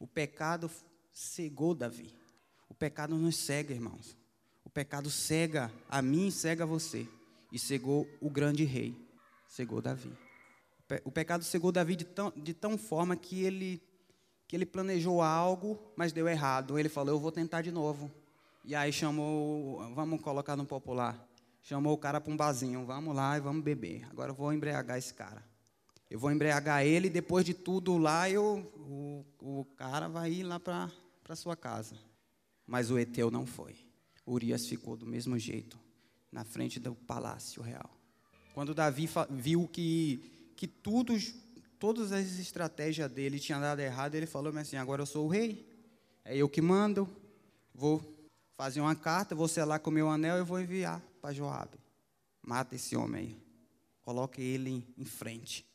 o 0.00 0.06
pecado 0.06 0.68
cegou 1.12 1.76
Davi. 1.76 2.12
O 2.68 2.74
pecado 2.74 3.16
nos 3.16 3.36
cega, 3.36 3.72
irmãos. 3.72 4.16
O 4.64 4.70
pecado 4.70 5.10
cega 5.10 5.72
a 5.88 6.02
mim, 6.02 6.30
cega 6.30 6.66
você. 6.66 7.08
E 7.52 7.58
cegou 7.58 8.08
o 8.20 8.28
grande 8.28 8.64
rei, 8.64 8.94
cegou 9.48 9.80
Davi. 9.80 10.12
O 11.04 11.10
pecado 11.10 11.44
cegou 11.44 11.72
Davi 11.72 11.96
de 11.96 12.04
tão, 12.04 12.32
de 12.36 12.52
tão 12.52 12.76
forma 12.76 13.16
que 13.16 13.42
ele, 13.42 13.82
que 14.46 14.54
ele 14.54 14.66
planejou 14.66 15.22
algo, 15.22 15.78
mas 15.96 16.12
deu 16.12 16.28
errado. 16.28 16.78
Ele 16.78 16.88
falou: 16.88 17.14
Eu 17.14 17.20
vou 17.20 17.32
tentar 17.32 17.62
de 17.62 17.70
novo. 17.70 18.10
E 18.64 18.74
aí 18.74 18.92
chamou, 18.92 19.78
vamos 19.94 20.20
colocar 20.20 20.56
no 20.56 20.66
popular, 20.66 21.24
chamou 21.62 21.94
o 21.94 21.98
cara 21.98 22.20
para 22.20 22.32
um 22.32 22.36
barzinho: 22.36 22.84
Vamos 22.84 23.14
lá 23.14 23.36
e 23.36 23.40
vamos 23.40 23.62
beber. 23.62 24.06
Agora 24.10 24.30
eu 24.30 24.34
vou 24.34 24.52
embriagar 24.52 24.98
esse 24.98 25.14
cara. 25.14 25.42
Eu 26.08 26.18
vou 26.18 26.30
embriagar 26.30 26.84
ele 26.84 27.08
e 27.08 27.10
depois 27.10 27.44
de 27.44 27.52
tudo 27.52 27.98
lá, 27.98 28.30
eu, 28.30 28.70
o, 28.76 29.24
o 29.40 29.64
cara 29.76 30.08
vai 30.08 30.30
ir 30.30 30.42
lá 30.44 30.60
para 30.60 30.90
a 31.28 31.36
sua 31.36 31.56
casa. 31.56 31.96
Mas 32.66 32.90
o 32.90 32.98
Eteu 32.98 33.30
não 33.30 33.46
foi. 33.46 33.76
Urias 34.26 34.66
ficou 34.66 34.96
do 34.96 35.06
mesmo 35.06 35.38
jeito, 35.38 35.78
na 36.32 36.44
frente 36.44 36.80
do 36.80 36.94
palácio 36.94 37.62
real. 37.62 37.90
Quando 38.52 38.74
Davi 38.74 39.08
viu 39.30 39.68
que, 39.68 40.52
que 40.56 40.66
tudo, 40.66 41.14
todas 41.78 42.10
as 42.10 42.38
estratégias 42.38 43.10
dele 43.10 43.38
tinham 43.38 43.60
dado 43.60 43.80
errado, 43.80 44.14
ele 44.14 44.26
falou 44.26 44.56
assim: 44.58 44.76
agora 44.76 45.02
eu 45.02 45.06
sou 45.06 45.26
o 45.26 45.28
rei, 45.28 45.68
é 46.24 46.36
eu 46.36 46.48
que 46.48 46.60
mando, 46.60 47.08
vou 47.72 48.02
fazer 48.56 48.80
uma 48.80 48.96
carta, 48.96 49.34
vou 49.34 49.46
selar 49.46 49.78
com 49.80 49.90
o 49.90 49.92
meu 49.92 50.08
anel 50.10 50.38
e 50.38 50.42
vou 50.42 50.58
enviar 50.58 51.00
para 51.20 51.34
Joabe. 51.34 51.78
Mata 52.42 52.74
esse 52.74 52.96
homem 52.96 53.20
aí. 53.20 53.46
Coloque 54.00 54.40
ele 54.40 54.86
em 54.96 55.04
frente. 55.04 55.66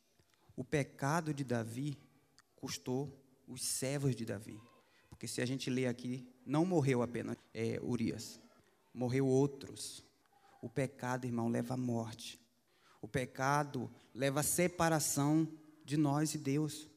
O 0.55 0.63
pecado 0.63 1.33
de 1.33 1.43
Davi 1.43 1.97
custou 2.55 3.21
os 3.47 3.61
servos 3.61 4.15
de 4.15 4.25
Davi. 4.25 4.59
Porque 5.09 5.27
se 5.27 5.41
a 5.41 5.45
gente 5.45 5.69
ler 5.69 5.87
aqui, 5.87 6.27
não 6.45 6.65
morreu 6.65 7.01
apenas 7.01 7.37
é, 7.53 7.79
Urias, 7.81 8.39
morreu 8.93 9.27
outros. 9.27 10.03
O 10.61 10.69
pecado, 10.69 11.25
irmão, 11.25 11.49
leva 11.49 11.73
à 11.73 11.77
morte. 11.77 12.39
O 13.01 13.07
pecado 13.07 13.89
leva 14.13 14.41
à 14.41 14.43
separação 14.43 15.47
de 15.83 15.97
nós 15.97 16.35
e 16.35 16.37
Deus. 16.37 16.87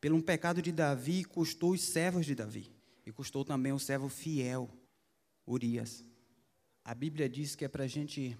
Pelo 0.00 0.16
um 0.16 0.22
pecado 0.22 0.60
de 0.60 0.70
Davi, 0.70 1.24
custou 1.24 1.72
os 1.72 1.82
servos 1.82 2.26
de 2.26 2.34
Davi. 2.34 2.70
E 3.06 3.12
custou 3.12 3.44
também 3.44 3.72
o 3.72 3.78
servo 3.78 4.08
fiel, 4.08 4.68
Urias. 5.46 6.04
A 6.84 6.94
Bíblia 6.94 7.28
diz 7.28 7.54
que 7.54 7.64
é 7.64 7.68
para 7.68 7.84
a 7.84 7.88
gente 7.88 8.36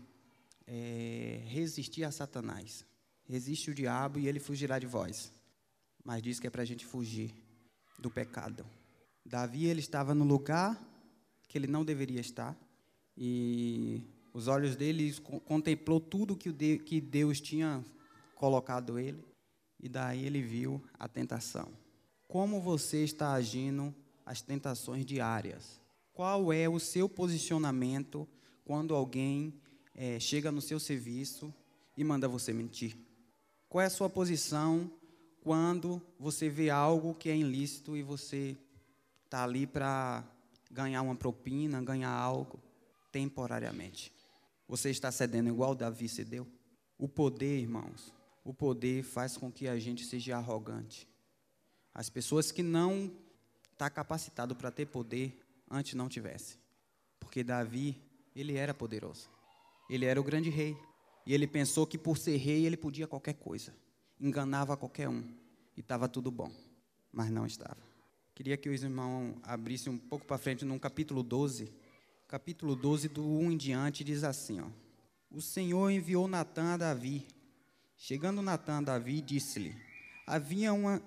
é, 0.66 1.42
resistir 1.46 2.04
a 2.04 2.10
Satanás. 2.10 2.84
Resiste 3.24 3.70
o 3.70 3.74
diabo 3.74 4.18
e 4.18 4.28
ele 4.28 4.38
fugirá 4.38 4.78
de 4.78 4.86
vós. 4.86 5.32
Mas 6.04 6.22
diz 6.22 6.38
que 6.38 6.46
é 6.46 6.50
para 6.50 6.62
a 6.62 6.66
gente 6.66 6.84
fugir 6.84 7.34
do 7.98 8.10
pecado. 8.10 8.64
Davi 9.28 9.66
ele 9.66 9.80
estava 9.80 10.14
no 10.14 10.24
lugar 10.24 10.82
que 11.46 11.58
ele 11.58 11.66
não 11.66 11.84
deveria 11.84 12.20
estar 12.20 12.56
e 13.14 14.02
os 14.32 14.48
olhos 14.48 14.74
dele 14.74 15.14
contemplou 15.44 16.00
tudo 16.00 16.34
que, 16.34 17.00
Deus 17.00 17.38
tinha 17.38 17.84
colocado 18.34 18.98
ele 18.98 19.22
e 19.78 19.86
daí 19.86 20.24
ele 20.24 20.40
viu 20.40 20.82
a 20.98 21.06
tentação. 21.06 21.68
Como 22.26 22.58
você 22.58 23.04
está 23.04 23.32
agindo 23.32 23.94
as 24.24 24.40
tentações 24.40 25.04
diárias? 25.04 25.78
Qual 26.14 26.50
é 26.50 26.66
o 26.66 26.78
seu 26.78 27.06
posicionamento 27.06 28.26
quando 28.64 28.94
alguém 28.94 29.52
é, 29.94 30.18
chega 30.18 30.50
no 30.50 30.62
seu 30.62 30.80
serviço 30.80 31.52
e 31.94 32.02
manda 32.02 32.26
você 32.26 32.52
mentir? 32.54 32.96
Qual 33.68 33.82
é 33.82 33.86
a 33.86 33.90
sua 33.90 34.08
posição 34.08 34.90
quando 35.42 36.00
você 36.18 36.48
vê 36.48 36.70
algo 36.70 37.14
que 37.14 37.28
é 37.28 37.36
ilícito 37.36 37.94
e 37.94 38.02
você 38.02 38.56
está 39.28 39.44
ali 39.44 39.66
para 39.66 40.24
ganhar 40.70 41.02
uma 41.02 41.14
propina, 41.14 41.82
ganhar 41.82 42.10
algo 42.10 42.58
temporariamente. 43.12 44.10
Você 44.66 44.88
está 44.88 45.12
cedendo 45.12 45.50
igual 45.50 45.74
Davi 45.74 46.08
cedeu? 46.08 46.46
O 46.96 47.06
poder, 47.06 47.60
irmãos, 47.60 48.12
o 48.42 48.54
poder 48.54 49.02
faz 49.02 49.36
com 49.36 49.52
que 49.52 49.68
a 49.68 49.78
gente 49.78 50.04
seja 50.06 50.38
arrogante. 50.38 51.06
As 51.92 52.08
pessoas 52.08 52.50
que 52.50 52.62
não 52.62 53.12
está 53.70 53.90
capacitado 53.90 54.56
para 54.56 54.70
ter 54.70 54.86
poder 54.86 55.38
antes 55.70 55.92
não 55.92 56.08
tivesse. 56.08 56.58
Porque 57.20 57.44
Davi, 57.44 58.00
ele 58.34 58.56
era 58.56 58.72
poderoso. 58.72 59.28
Ele 59.90 60.06
era 60.06 60.18
o 60.18 60.24
grande 60.24 60.48
rei. 60.48 60.74
E 61.26 61.34
ele 61.34 61.46
pensou 61.46 61.86
que 61.86 61.98
por 61.98 62.16
ser 62.16 62.36
rei 62.36 62.64
ele 62.64 62.78
podia 62.78 63.06
qualquer 63.06 63.34
coisa. 63.34 63.74
Enganava 64.18 64.74
qualquer 64.74 65.08
um. 65.08 65.22
E 65.76 65.80
estava 65.80 66.08
tudo 66.08 66.30
bom. 66.30 66.50
Mas 67.12 67.30
não 67.30 67.44
estava. 67.44 67.87
Queria 68.38 68.56
que 68.56 68.68
os 68.68 68.84
irmãos 68.84 69.34
abrissem 69.42 69.92
um 69.92 69.98
pouco 69.98 70.24
para 70.24 70.38
frente 70.38 70.64
no 70.64 70.78
capítulo 70.78 71.24
12, 71.24 71.72
capítulo 72.28 72.76
12, 72.76 73.08
do 73.08 73.26
1 73.26 73.50
em 73.50 73.56
diante, 73.56 74.04
diz 74.04 74.22
assim: 74.22 74.60
ó, 74.60 74.66
O 75.28 75.42
Senhor 75.42 75.90
enviou 75.90 76.28
Natã 76.28 76.74
a 76.74 76.76
Davi. 76.76 77.26
Chegando 77.96 78.40
Natã 78.40 78.78
a 78.78 78.80
Davi, 78.80 79.20
disse-lhe: 79.20 79.74
Havia 80.24 80.72
uma, 80.72 81.02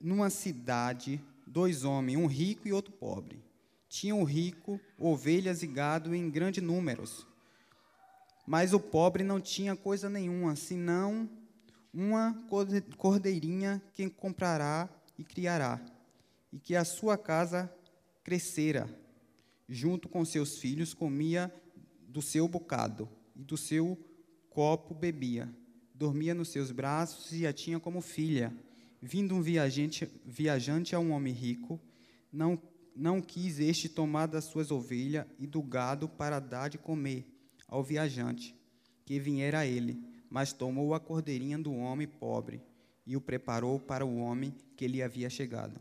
numa 0.00 0.28
cidade 0.28 1.20
dois 1.46 1.84
homens, 1.84 2.18
um 2.18 2.26
rico 2.26 2.66
e 2.66 2.72
outro 2.72 2.92
pobre. 2.92 3.40
Tinha 3.88 4.16
o 4.16 4.24
rico 4.24 4.80
ovelhas 4.98 5.62
e 5.62 5.68
gado 5.68 6.12
em 6.12 6.28
grandes 6.28 6.64
números. 6.64 7.24
Mas 8.44 8.72
o 8.72 8.80
pobre 8.80 9.22
não 9.22 9.40
tinha 9.40 9.76
coisa 9.76 10.10
nenhuma, 10.10 10.56
senão 10.56 11.30
uma 11.94 12.36
cordeirinha 12.98 13.80
que 13.94 14.10
comprará 14.10 14.88
e 15.16 15.22
criará, 15.22 15.80
e 16.52 16.58
que 16.58 16.76
a 16.76 16.84
sua 16.84 17.16
casa 17.16 17.72
crescera. 18.22 18.88
Junto 19.68 20.08
com 20.08 20.24
seus 20.24 20.58
filhos, 20.58 20.92
comia 20.92 21.52
do 22.08 22.20
seu 22.20 22.46
bocado, 22.46 23.08
e 23.34 23.42
do 23.42 23.56
seu 23.56 23.98
copo 24.50 24.94
bebia. 24.94 25.48
Dormia 25.94 26.34
nos 26.34 26.48
seus 26.48 26.70
braços 26.70 27.32
e 27.32 27.46
a 27.46 27.52
tinha 27.52 27.80
como 27.80 28.00
filha. 28.00 28.52
Vindo 29.00 29.34
um 29.34 29.40
viajante, 29.40 30.08
viajante 30.24 30.94
a 30.94 30.98
um 30.98 31.12
homem 31.12 31.32
rico, 31.32 31.80
não 32.30 32.60
não 32.94 33.22
quis 33.22 33.58
este 33.58 33.88
tomar 33.88 34.26
das 34.26 34.44
suas 34.44 34.70
ovelhas 34.70 35.26
e 35.38 35.46
do 35.46 35.62
gado 35.62 36.08
para 36.08 36.38
dar 36.38 36.68
de 36.68 36.76
comer 36.76 37.26
ao 37.66 37.82
viajante 37.82 38.54
que 39.04 39.18
viera 39.18 39.60
a 39.60 39.66
ele, 39.66 39.98
mas 40.30 40.52
tomou 40.52 40.94
a 40.94 41.00
cordeirinha 41.00 41.58
do 41.58 41.74
homem 41.74 42.06
pobre 42.06 42.62
e 43.06 43.16
o 43.16 43.20
preparou 43.20 43.80
para 43.80 44.04
o 44.04 44.16
homem 44.18 44.54
que 44.76 44.86
lhe 44.86 45.02
havia 45.02 45.28
chegado. 45.28 45.80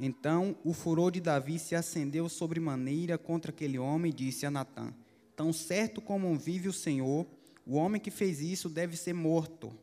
Então 0.00 0.56
o 0.64 0.72
furor 0.72 1.10
de 1.10 1.20
Davi 1.20 1.58
se 1.58 1.74
acendeu 1.74 2.28
sobremaneira 2.28 3.18
contra 3.18 3.50
aquele 3.50 3.78
homem 3.78 4.10
e 4.10 4.14
disse 4.14 4.46
a 4.46 4.50
Natã: 4.50 4.94
Tão 5.34 5.52
certo 5.52 6.00
como 6.00 6.36
vive 6.36 6.68
o 6.68 6.72
Senhor, 6.72 7.26
o 7.66 7.74
homem 7.74 8.00
que 8.00 8.10
fez 8.10 8.40
isso 8.40 8.68
deve 8.68 8.96
ser 8.96 9.12
morto 9.12 9.76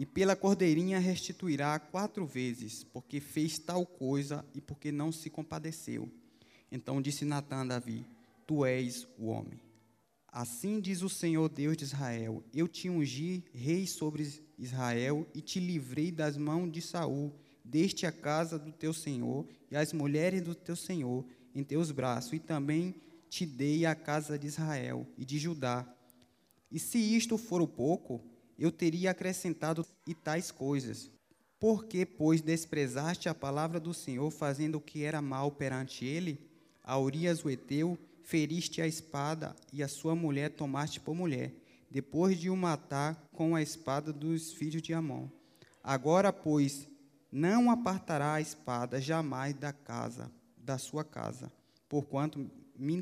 e 0.00 0.06
pela 0.06 0.34
cordeirinha 0.34 0.98
restituirá 0.98 1.78
quatro 1.78 2.24
vezes, 2.26 2.82
porque 2.84 3.20
fez 3.20 3.58
tal 3.58 3.84
coisa 3.84 4.42
e 4.54 4.60
porque 4.60 4.90
não 4.90 5.12
se 5.12 5.28
compadeceu. 5.28 6.10
Então 6.72 7.02
disse 7.02 7.24
Natã 7.26 7.56
a 7.56 7.64
Davi: 7.66 8.06
Tu 8.46 8.64
és 8.64 9.06
o 9.18 9.26
homem. 9.26 9.60
Assim 10.26 10.80
diz 10.80 11.02
o 11.02 11.08
Senhor 11.10 11.50
Deus 11.50 11.76
de 11.76 11.84
Israel: 11.84 12.42
Eu 12.54 12.66
te 12.66 12.88
ungi 12.88 13.44
rei 13.52 13.86
sobre 13.86 14.26
Israel 14.56 15.26
e 15.34 15.42
te 15.42 15.60
livrei 15.60 16.10
das 16.10 16.36
mãos 16.38 16.72
de 16.72 16.80
Saul. 16.80 17.34
Deste 17.70 18.04
a 18.04 18.10
casa 18.10 18.58
do 18.58 18.72
teu 18.72 18.92
senhor 18.92 19.46
e 19.70 19.76
as 19.76 19.92
mulheres 19.92 20.42
do 20.42 20.56
teu 20.56 20.74
senhor 20.74 21.24
em 21.54 21.62
teus 21.62 21.92
braços, 21.92 22.32
e 22.32 22.40
também 22.40 22.96
te 23.28 23.46
dei 23.46 23.86
a 23.86 23.94
casa 23.94 24.36
de 24.36 24.48
Israel 24.48 25.06
e 25.16 25.24
de 25.24 25.38
Judá. 25.38 25.86
E 26.68 26.80
se 26.80 26.98
isto 26.98 27.38
for 27.38 27.62
o 27.62 27.68
pouco, 27.68 28.20
eu 28.58 28.72
teria 28.72 29.12
acrescentado 29.12 29.86
e 30.04 30.14
tais 30.14 30.50
coisas. 30.50 31.12
Porque, 31.60 32.04
pois, 32.04 32.40
desprezaste 32.40 33.28
a 33.28 33.34
palavra 33.34 33.78
do 33.78 33.94
Senhor, 33.94 34.28
fazendo 34.32 34.76
o 34.78 34.80
que 34.80 35.04
era 35.04 35.22
mal 35.22 35.52
perante 35.52 36.04
ele? 36.04 36.40
A 36.82 36.98
Urias 36.98 37.44
o 37.44 37.50
Eteu, 37.50 37.96
feriste 38.24 38.82
a 38.82 38.86
espada, 38.86 39.54
e 39.72 39.80
a 39.80 39.86
sua 39.86 40.16
mulher 40.16 40.50
tomaste 40.50 40.98
por 40.98 41.14
mulher, 41.14 41.54
depois 41.88 42.36
de 42.36 42.50
o 42.50 42.56
matar 42.56 43.28
com 43.32 43.54
a 43.54 43.62
espada 43.62 44.12
dos 44.12 44.52
filhos 44.52 44.82
de 44.82 44.92
Amon. 44.92 45.28
Agora, 45.84 46.32
pois, 46.32 46.88
não 47.30 47.70
apartará 47.70 48.34
a 48.34 48.40
espada 48.40 49.00
jamais 49.00 49.54
da 49.54 49.72
casa, 49.72 50.30
da 50.56 50.78
sua 50.78 51.04
casa, 51.04 51.52
porquanto 51.88 52.50
me 52.76 53.00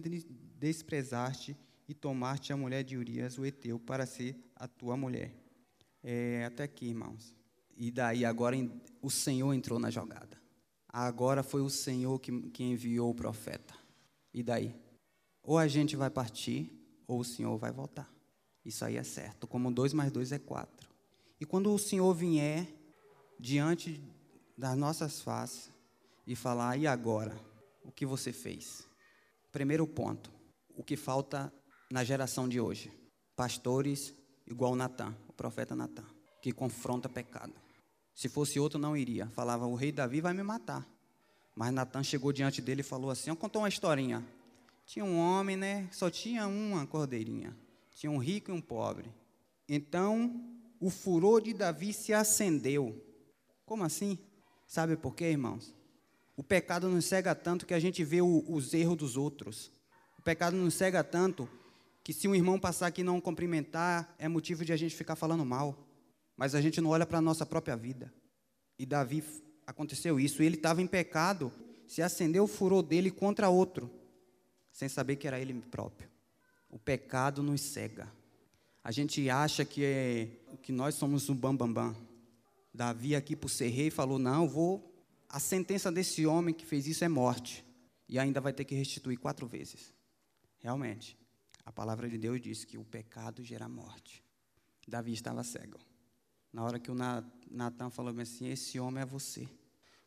desprezaste 0.59 1.57
e 1.89 1.95
tomaste 1.95 2.53
a 2.53 2.57
mulher 2.57 2.85
de 2.85 2.97
Urias 2.97 3.39
o 3.39 3.47
Eteu 3.47 3.79
para 3.79 4.05
ser 4.05 4.37
a 4.55 4.69
tua 4.69 4.97
mulher. 4.97 5.35
É, 6.03 6.45
até 6.45 6.65
aqui, 6.65 6.87
irmãos. 6.87 7.35
E 7.77 7.91
daí 7.91 8.25
agora 8.25 8.57
o 9.01 9.11
Senhor 9.11 9.53
entrou 9.55 9.79
na 9.79 9.91
jogada. 9.91 10.37
Agora 10.89 11.43
foi 11.43 11.63
o 11.63 11.71
Senhor 11.71 12.19
que, 12.19 12.51
que 12.51 12.65
enviou 12.65 13.11
o 13.11 13.15
profeta. 13.15 13.75
E 14.35 14.43
daí? 14.43 14.75
Ou 15.43 15.57
a 15.57 15.69
gente 15.69 15.97
vai 15.97 16.11
partir, 16.11 16.73
ou 17.07 17.21
o 17.21 17.25
Senhor 17.25 17.57
vai 17.57 17.73
voltar. 17.73 18.13
Isso 18.65 18.85
aí 18.85 18.97
é 18.97 19.03
certo. 19.03 19.47
Como 19.47 19.73
dois 19.73 19.93
mais 19.93 20.13
dois 20.13 20.33
é 20.33 20.39
quatro. 20.39 20.91
E 21.41 21.47
quando 21.47 21.73
o 21.73 21.79
Senhor 21.79 22.13
vier 22.15 22.67
diante 23.39 24.03
das 24.59 24.77
nossas 24.77 25.21
faces 25.21 25.71
e 26.27 26.35
falar, 26.35 26.77
e 26.77 26.87
agora? 26.87 27.39
O 27.85 27.93
que 27.93 28.05
você 28.05 28.33
fez? 28.33 28.89
Primeiro 29.53 29.87
ponto. 29.87 30.33
O 30.77 30.83
que 30.83 30.97
falta 30.97 31.53
na 31.91 32.03
geração 32.03 32.49
de 32.49 32.61
hoje? 32.61 32.93
Pastores 33.37 34.13
igual 34.47 34.75
Natan, 34.75 35.17
o 35.29 35.33
profeta 35.33 35.77
Natan, 35.77 36.05
que 36.43 36.53
confronta 36.53 37.09
pecado. 37.09 37.55
Se 38.13 38.29
fosse 38.29 38.59
outro, 38.59 38.81
não 38.81 38.97
iria. 38.97 39.29
Falava, 39.29 39.65
o 39.65 39.77
rei 39.77 39.93
Davi 39.93 40.21
vai 40.21 40.35
me 40.35 40.43
matar. 40.43 40.85
Mas 41.55 41.73
Natan 41.73 42.03
chegou 42.03 42.33
diante 42.33 42.61
dele 42.61 42.81
e 42.81 42.85
falou 42.85 43.11
assim: 43.11 43.33
contou 43.37 43.63
uma 43.63 43.69
historinha. 43.69 44.27
Tinha 44.85 45.05
um 45.05 45.19
homem, 45.19 45.57
né? 45.57 45.89
Só 45.93 46.11
tinha 46.11 46.49
uma 46.49 46.87
cordeirinha. 46.87 47.57
Tinha 47.95 48.11
um 48.11 48.19
rico 48.19 48.51
e 48.51 48.55
um 48.55 48.61
pobre. 48.61 49.13
Então, 49.69 50.45
o 50.81 50.91
furor 50.91 51.43
de 51.43 51.53
Davi 51.53 51.93
se 51.93 52.13
acendeu. 52.13 53.05
Como 53.65 53.85
assim? 53.85 54.19
Sabe 54.69 54.99
por 54.99 55.15
quê, 55.15 55.31
irmãos? 55.31 55.75
O 56.37 56.43
pecado 56.43 56.91
nos 56.91 57.07
cega 57.07 57.35
tanto 57.35 57.65
que 57.65 57.73
a 57.73 57.81
gente 57.81 58.05
vê 58.05 58.21
o, 58.21 58.45
os 58.47 58.75
erros 58.75 58.99
dos 58.99 59.17
outros. 59.17 59.73
O 60.19 60.23
pecado 60.23 60.57
nos 60.59 60.75
cega 60.75 61.03
tanto 61.03 61.49
que 62.05 62.13
se 62.13 62.29
um 62.29 62.35
irmão 62.35 62.61
passar 62.61 62.87
aqui 62.89 63.01
e 63.01 63.05
não 63.05 63.19
cumprimentar, 63.19 64.15
é 64.19 64.29
motivo 64.29 64.67
de 64.67 64.73
a 64.73 64.77
gente 64.77 64.95
ficar 64.95 65.17
falando 65.17 65.45
mal. 65.45 65.87
Mas 66.37 66.55
a 66.55 66.61
gente 66.61 66.83
não 66.83 66.91
olha 66.91 67.07
para 67.07 67.17
a 67.17 67.23
nossa 67.23 67.47
própria 67.47 67.77
vida. 67.77 68.13
E 68.79 68.85
Davi 68.85 69.25
aconteceu 69.67 70.21
isso. 70.21 70.43
Ele 70.43 70.57
estava 70.57 70.83
em 70.83 70.87
pecado, 70.87 71.51
se 71.87 72.03
acendeu 72.03 72.45
o 72.45 72.47
furor 72.47 72.83
dele 72.83 73.11
contra 73.11 73.49
outro, 73.49 73.91
sem 74.71 74.89
saber 74.89 75.17
que 75.17 75.27
era 75.27 75.41
ele 75.41 75.55
próprio. 75.55 76.11
O 76.69 76.79
pecado 76.79 77.43
nos 77.43 77.63
cega. 77.63 78.07
A 78.85 78.93
gente 78.93 79.29
acha 79.31 79.65
que, 79.65 79.83
é, 79.83 80.29
que 80.63 80.73
nós 80.73 80.95
somos 80.95 81.29
um 81.31 81.35
bambambam. 81.35 81.89
Bam, 81.89 81.93
bam. 81.95 82.08
Davi, 82.79 83.17
aqui 83.17 83.35
por 83.35 83.49
ser 83.49 83.71
rei, 83.71 83.91
falou: 83.91 84.21
Não, 84.21 84.49
vou. 84.49 84.95
A 85.29 85.41
sentença 85.41 85.91
desse 85.91 86.25
homem 86.25 86.55
que 86.55 86.65
fez 86.65 86.87
isso 86.87 87.05
é 87.05 87.09
morte. 87.09 87.67
E 88.09 88.21
ainda 88.21 88.41
vai 88.41 88.53
ter 88.53 88.65
que 88.65 88.73
restituir 88.73 89.19
quatro 89.19 89.49
vezes. 89.49 89.93
Realmente. 90.59 91.19
A 91.67 91.73
palavra 91.73 92.09
de 92.09 92.17
Deus 92.17 92.41
diz 92.41 92.65
que 92.65 92.79
o 92.79 92.85
pecado 92.85 93.43
gera 93.43 93.69
morte. 93.69 94.23
Davi 94.87 95.13
estava 95.13 95.43
cego. 95.43 95.77
Na 96.53 96.63
hora 96.63 96.79
que 96.79 96.89
o 96.89 96.95
Natan 97.51 97.91
falou 97.91 98.17
assim: 98.21 98.47
Esse 98.47 98.79
homem 98.79 99.03
é 99.03 99.07
você. 99.07 99.49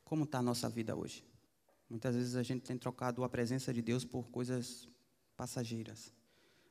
Como 0.06 0.24
está 0.24 0.38
a 0.38 0.42
nossa 0.42 0.70
vida 0.70 0.96
hoje? 0.96 1.26
Muitas 1.90 2.16
vezes 2.16 2.36
a 2.38 2.42
gente 2.42 2.62
tem 2.62 2.78
trocado 2.78 3.22
a 3.26 3.28
presença 3.28 3.74
de 3.74 3.82
Deus 3.82 4.06
por 4.06 4.30
coisas 4.30 4.88
passageiras. 5.36 6.14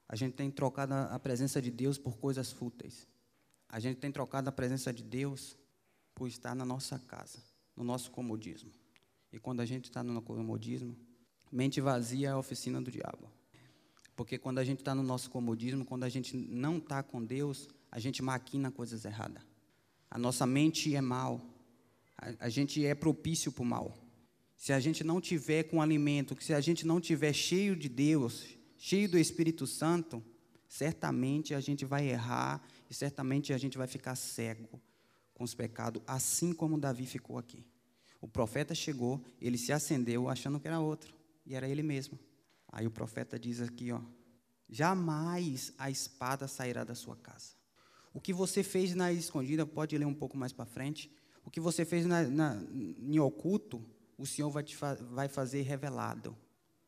A 0.08 0.16
gente 0.16 0.32
tem 0.32 0.50
trocado 0.50 0.94
a 0.94 1.18
presença 1.18 1.60
de 1.60 1.70
Deus 1.70 1.98
por 1.98 2.16
coisas 2.16 2.50
fúteis. 2.50 3.06
A 3.68 3.78
gente 3.78 3.98
tem 3.98 4.10
trocado 4.10 4.48
a 4.48 4.52
presença 4.52 4.94
de 4.94 5.02
Deus 5.02 5.60
por 6.14 6.29
estar 6.29 6.55
na 6.55 6.64
nossa 6.64 6.99
casa, 6.99 7.38
no 7.77 7.85
nosso 7.85 8.11
comodismo. 8.11 8.70
E 9.33 9.38
quando 9.38 9.61
a 9.61 9.64
gente 9.64 9.85
está 9.85 10.03
no 10.03 10.20
comodismo, 10.20 10.96
mente 11.51 11.81
vazia 11.81 12.29
é 12.29 12.31
a 12.33 12.38
oficina 12.38 12.81
do 12.81 12.90
diabo. 12.90 13.31
Porque 14.16 14.38
quando 14.38 14.59
a 14.59 14.64
gente 14.64 14.81
está 14.81 14.94
no 14.94 15.03
nosso 15.03 15.31
comodismo, 15.31 15.85
quando 15.85 16.05
a 16.05 16.09
gente 16.09 16.37
não 16.37 16.79
está 16.79 17.03
com 17.03 17.25
Deus, 17.25 17.68
a 17.90 17.99
gente 17.99 18.23
maquina 18.23 18.70
coisas 18.70 19.05
erradas. 19.05 19.42
A 20.11 20.18
nossa 20.18 20.46
mente 20.46 20.94
é 20.94 21.01
mal. 21.01 21.40
A, 22.18 22.46
a 22.46 22.49
gente 22.49 22.85
é 22.85 22.94
propício 22.94 23.51
para 23.51 23.62
o 23.62 23.66
mal. 23.66 23.96
Se 24.57 24.73
a 24.73 24.81
gente 24.81 25.03
não 25.03 25.20
tiver 25.20 25.62
com 25.64 25.81
alimento, 25.81 26.37
se 26.42 26.53
a 26.53 26.61
gente 26.61 26.87
não 26.87 27.01
tiver 27.01 27.33
cheio 27.33 27.75
de 27.75 27.88
Deus, 27.88 28.46
cheio 28.77 29.09
do 29.09 29.16
Espírito 29.16 29.66
Santo, 29.66 30.23
certamente 30.68 31.55
a 31.55 31.61
gente 31.61 31.87
vai 31.87 32.07
errar 32.07 32.62
e 32.90 32.94
certamente 32.94 33.55
a 33.55 33.59
gente 33.59 33.79
vai 33.79 33.87
ficar 33.87 34.16
cego 34.16 34.81
com 35.40 35.44
os 35.44 35.55
pecados, 35.55 36.03
assim 36.07 36.53
como 36.53 36.79
Davi 36.79 37.07
ficou 37.07 37.38
aqui. 37.38 37.64
O 38.20 38.29
profeta 38.29 38.74
chegou, 38.74 39.24
ele 39.40 39.57
se 39.57 39.72
acendeu 39.72 40.29
achando 40.29 40.61
que 40.61 40.68
era 40.68 40.79
outro, 40.81 41.14
e 41.46 41.55
era 41.55 41.66
ele 41.66 41.83
mesmo. 41.83 42.18
Aí 42.70 42.87
o 42.87 42.90
profeta 42.90 43.38
diz 43.38 43.59
aqui, 43.62 43.90
ó: 43.90 44.03
Jamais 44.68 45.72
a 45.79 45.90
espada 45.90 46.46
sairá 46.46 46.85
da 46.85 46.94
sua 46.94 47.16
casa. 47.16 47.55
O 48.12 48.20
que 48.20 48.35
você 48.35 48.62
fez 48.62 48.94
na 48.94 49.14
escondida, 49.14 49.64
pode 49.64 49.96
ler 49.96 50.05
um 50.05 50.12
pouco 50.12 50.37
mais 50.37 50.53
para 50.53 50.66
frente. 50.66 51.11
O 51.42 51.50
que 51.50 51.59
você 51.59 51.87
fez 51.87 52.05
na, 52.05 52.22
na, 52.24 52.62
em 52.70 53.18
oculto, 53.18 53.83
o 54.18 54.26
Senhor 54.26 54.50
vai, 54.50 54.62
te 54.62 54.76
fa 54.76 54.94
vai 54.94 55.26
fazer 55.26 55.62
revelado. 55.62 56.37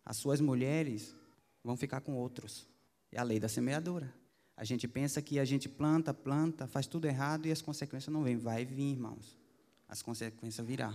As 0.04 0.18
suas 0.18 0.42
mulheres 0.42 1.16
vão 1.64 1.74
ficar 1.74 2.02
com 2.02 2.18
outros. 2.18 2.68
É 3.10 3.18
a 3.18 3.22
lei 3.22 3.40
da 3.40 3.48
semeadura. 3.48 4.12
A 4.56 4.64
gente 4.64 4.86
pensa 4.86 5.22
que 5.22 5.38
a 5.38 5.44
gente 5.44 5.68
planta, 5.68 6.12
planta, 6.12 6.66
faz 6.66 6.86
tudo 6.86 7.06
errado 7.06 7.46
e 7.46 7.52
as 7.52 7.62
consequências 7.62 8.12
não 8.12 8.22
vêm. 8.22 8.36
Vai 8.36 8.64
vir, 8.64 8.92
irmãos. 8.92 9.36
As 9.88 10.02
consequências 10.02 10.66
virão. 10.66 10.94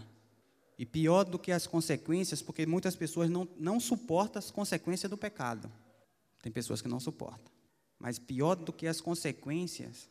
E 0.78 0.86
pior 0.86 1.24
do 1.24 1.40
que 1.40 1.52
as 1.52 1.66
consequências, 1.66 2.42
porque 2.42 2.66
muitas 2.66 2.96
pessoas 2.96 3.30
não, 3.30 3.48
não 3.58 3.80
suportam 3.80 4.40
as 4.40 4.52
consequências 4.52 5.10
do 5.10 5.18
pecado. 5.18 5.72
Tem 6.42 6.52
pessoas 6.52 6.82
que 6.82 6.88
não 6.88 7.00
suportam. 7.00 7.52
Mas 8.00 8.20
pior 8.20 8.56
do 8.56 8.72
que 8.72 8.86
as 8.86 9.02
consequências 9.02 10.08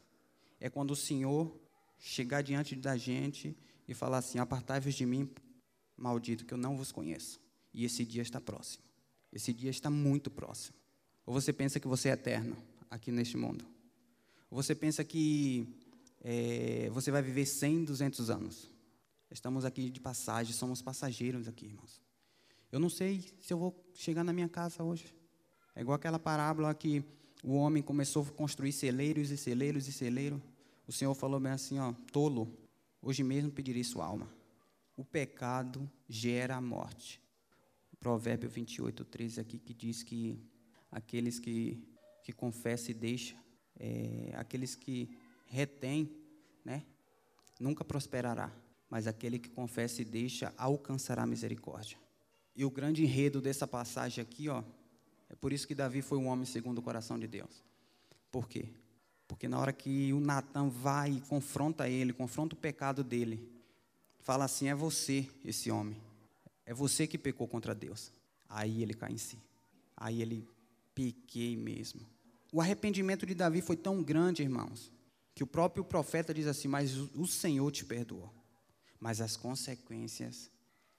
é 0.59 0.69
quando 0.69 0.91
o 0.91 0.97
Senhor 0.97 1.57
chegar 1.99 2.43
diante 2.43 2.75
da 2.75 2.97
gente 2.97 3.57
e 3.87 3.95
falar 3.95 4.19
assim: 4.19 4.39
Apartai-vos 4.41 4.95
de 4.95 5.07
mim, 5.07 5.31
maldito, 5.97 6.45
que 6.45 6.53
eu 6.53 6.59
não 6.59 6.77
vos 6.77 6.91
conheço. 6.91 7.41
E 7.73 7.85
esse 7.85 8.05
dia 8.05 8.23
está 8.23 8.41
próximo. 8.41 8.83
Esse 9.33 9.53
dia 9.53 9.71
está 9.71 9.89
muito 9.89 10.31
próximo. 10.31 10.77
Ou 11.25 11.33
você 11.33 11.53
pensa 11.53 11.79
que 11.79 11.87
você 11.87 12.09
é 12.09 12.13
eterno 12.13 12.57
aqui 12.91 13.11
neste 13.11 13.37
mundo? 13.37 13.65
Você 14.51 14.75
pensa 14.75 15.05
que 15.05 15.69
é, 16.23 16.89
você 16.91 17.11
vai 17.11 17.23
viver 17.23 17.47
100, 17.47 17.85
200 17.85 18.31
anos? 18.31 18.71
Estamos 19.31 19.65
aqui 19.65 19.91
de 19.91 20.01
passagem, 20.01 20.53
somos 20.53 20.81
passageiros 20.81 21.49
aqui, 21.49 21.67
irmãos. 21.67 22.01
Eu 22.71 22.79
não 22.79 22.89
sei 22.89 23.25
se 23.41 23.53
eu 23.53 23.59
vou 23.59 23.75
chegar 23.95 24.25
na 24.25 24.33
minha 24.33 24.49
casa 24.49 24.83
hoje. 24.83 25.15
É 25.75 25.81
igual 25.81 25.97
aquela 25.97 26.19
parábola 26.19 26.75
que 26.75 27.05
o 27.43 27.55
homem 27.55 27.83
começou 27.83 28.23
a 28.23 28.33
construir 28.33 28.73
celeiros 28.73 29.31
e 29.31 29.37
celeiros 29.37 29.89
e 29.89 29.93
celeiros. 29.93 30.41
O 30.87 30.93
Senhor 30.93 31.15
falou 31.15 31.41
bem 31.41 31.53
assim, 31.53 31.79
ó, 31.79 31.93
tolo, 32.13 32.57
hoje 33.03 33.23
mesmo 33.23 33.51
pedirei 33.51 33.85
sua 33.85 34.05
alma. 34.05 34.33
O 34.97 35.05
pecado 35.05 35.91
gera 36.09 36.57
a 36.57 36.61
morte. 36.61 37.21
Provérbio 37.99 38.49
28, 38.49 39.05
13 39.05 39.41
aqui 39.41 39.59
que 39.59 39.75
diz 39.75 40.03
que 40.03 40.39
aqueles 40.91 41.41
que, 41.41 41.83
que 42.27 42.33
confessam 42.33 42.91
e 42.91 42.95
deixam, 42.95 43.39
é, 43.79 44.33
aqueles 44.35 44.75
que 44.75 45.17
retêm, 45.47 46.11
né, 46.65 46.83
nunca 47.61 47.85
prosperará, 47.85 48.51
mas 48.91 49.07
aquele 49.07 49.39
que 49.39 49.49
confessa 49.49 50.03
e 50.03 50.05
deixa 50.05 50.53
alcançará 50.59 51.25
misericórdia. 51.25 51.97
E 52.57 52.65
o 52.65 52.71
grande 52.71 53.05
enredo 53.05 53.41
dessa 53.41 53.65
passagem 53.65 54.21
aqui, 54.21 54.49
ó, 54.49 54.65
é 55.29 55.37
por 55.37 55.53
isso 55.53 55.69
que 55.69 55.75
Davi 55.75 56.03
foi 56.03 56.19
um 56.19 56.27
homem 56.27 56.45
segundo 56.45 56.79
o 56.79 56.83
coração 56.83 57.17
de 57.17 57.29
Deus. 57.29 57.63
Por 58.33 58.49
quê? 58.49 58.71
Porque 59.29 59.47
na 59.47 59.61
hora 59.61 59.73
que 59.73 60.13
o 60.13 60.19
Natan 60.19 60.69
vai 60.69 61.13
e 61.13 61.21
confronta 61.21 61.89
ele, 61.89 62.13
confronta 62.13 62.57
o 62.57 62.59
pecado 62.59 63.05
dele, 63.05 63.49
fala 64.19 64.47
assim: 64.47 64.67
é 64.67 64.75
você, 64.75 65.29
esse 65.45 65.71
homem. 65.71 65.97
É 66.65 66.75
você 66.75 67.07
que 67.07 67.19
pecou 67.19 67.47
contra 67.47 67.73
Deus. 67.73 68.11
Aí 68.49 68.83
ele 68.83 68.95
cai 68.95 69.13
em 69.13 69.19
si. 69.19 69.39
Aí 69.97 70.21
ele 70.21 70.45
pequei 70.93 71.57
mesmo. 71.57 72.16
O 72.57 72.61
arrependimento 72.63 73.27
de 73.27 73.35
Davi 73.35 73.61
foi 73.61 73.77
tão 73.77 74.03
grande, 74.03 74.43
irmãos, 74.43 74.91
que 75.35 75.45
o 75.45 75.47
próprio 75.47 75.85
profeta 75.85 76.33
diz 76.33 76.47
assim: 76.47 76.67
Mas 76.67 76.97
o 76.97 77.27
Senhor 77.27 77.71
te 77.71 77.85
perdoou. 77.85 78.33
Mas 78.99 79.21
as 79.21 79.37
consequências 79.37 80.51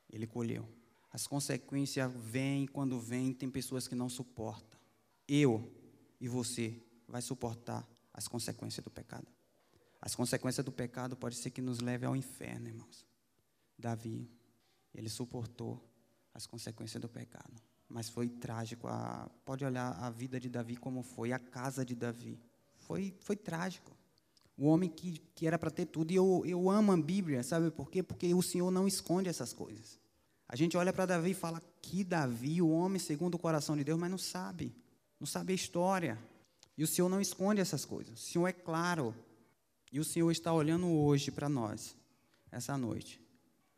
ele 0.08 0.28
colheu. 0.28 0.70
As 1.12 1.26
consequências 1.26 2.14
vêm 2.14 2.68
quando 2.68 3.00
vêm, 3.00 3.34
tem 3.34 3.50
pessoas 3.50 3.88
que 3.88 3.96
não 3.96 4.08
suportam. 4.08 4.80
Eu 5.28 5.68
e 6.22 6.28
você 6.28 6.80
vai 7.08 7.24
suportar 7.24 7.90
as 8.14 8.28
consequências 8.28 8.84
do 8.84 8.92
pecado. 8.92 9.26
As 10.00 10.14
consequências 10.14 10.64
do 10.64 10.72
pecado 10.72 11.18
pode 11.18 11.38
ser 11.38 11.50
que 11.50 11.60
nos 11.60 11.80
leve 11.80 12.06
ao 12.06 12.16
inferno, 12.16 12.68
irmãos. 12.68 13.04
Davi, 13.80 14.30
ele 14.94 15.10
suportou 15.10 15.84
as 16.36 16.46
consequências 16.46 17.02
do 17.02 17.10
pecado, 17.10 17.60
mas 17.90 18.10
foi 18.10 18.28
trágico. 18.28 18.88
A, 18.88 19.30
pode 19.46 19.64
olhar 19.64 19.92
a 19.92 20.10
vida 20.10 20.40
de 20.40 20.50
Davi 20.50 20.76
como 20.76 21.04
foi, 21.04 21.32
a 21.32 21.40
casa 21.40 21.86
de 21.86 21.96
Davi. 21.96 22.40
Foi, 22.80 23.14
foi 23.20 23.36
trágico. 23.36 23.96
O 24.58 24.68
homem 24.68 24.90
que, 24.90 25.22
que 25.36 25.46
era 25.46 25.58
para 25.58 25.70
ter 25.70 25.86
tudo. 25.86 26.12
E 26.12 26.16
eu, 26.16 26.44
eu 26.46 26.70
amo 26.70 26.92
a 26.92 26.98
Bíblia, 26.98 27.44
sabe 27.44 27.70
por 27.72 27.90
quê? 27.90 28.02
Porque 28.02 28.34
o 28.34 28.42
Senhor 28.42 28.72
não 28.72 28.88
esconde 28.88 29.30
essas 29.30 29.54
coisas. 29.54 30.00
A 30.50 30.56
gente 30.56 30.78
olha 30.78 30.94
para 30.94 31.06
Davi 31.06 31.32
e 31.32 31.36
fala 31.36 31.62
que 31.82 32.04
Davi, 32.04 32.62
o 32.62 32.70
homem 32.70 33.00
segundo 33.00 33.36
o 33.36 33.40
coração 33.40 33.76
de 33.76 33.84
Deus, 33.84 34.00
mas 34.00 34.10
não 34.10 34.18
sabe. 34.18 34.74
Não 35.20 35.28
sabe 35.28 35.52
a 35.52 35.56
história. 35.56 36.18
E 36.78 36.84
o 36.84 36.88
Senhor 36.88 37.10
não 37.10 37.20
esconde 37.20 37.60
essas 37.60 37.84
coisas. 37.84 38.20
O 38.20 38.24
Senhor 38.24 38.48
é 38.48 38.54
claro. 38.54 39.14
E 39.92 40.00
o 40.00 40.04
Senhor 40.04 40.32
está 40.32 40.54
olhando 40.54 40.88
hoje 40.88 41.32
para 41.32 41.50
nós, 41.50 41.96
essa 42.52 42.78
noite. 42.78 43.22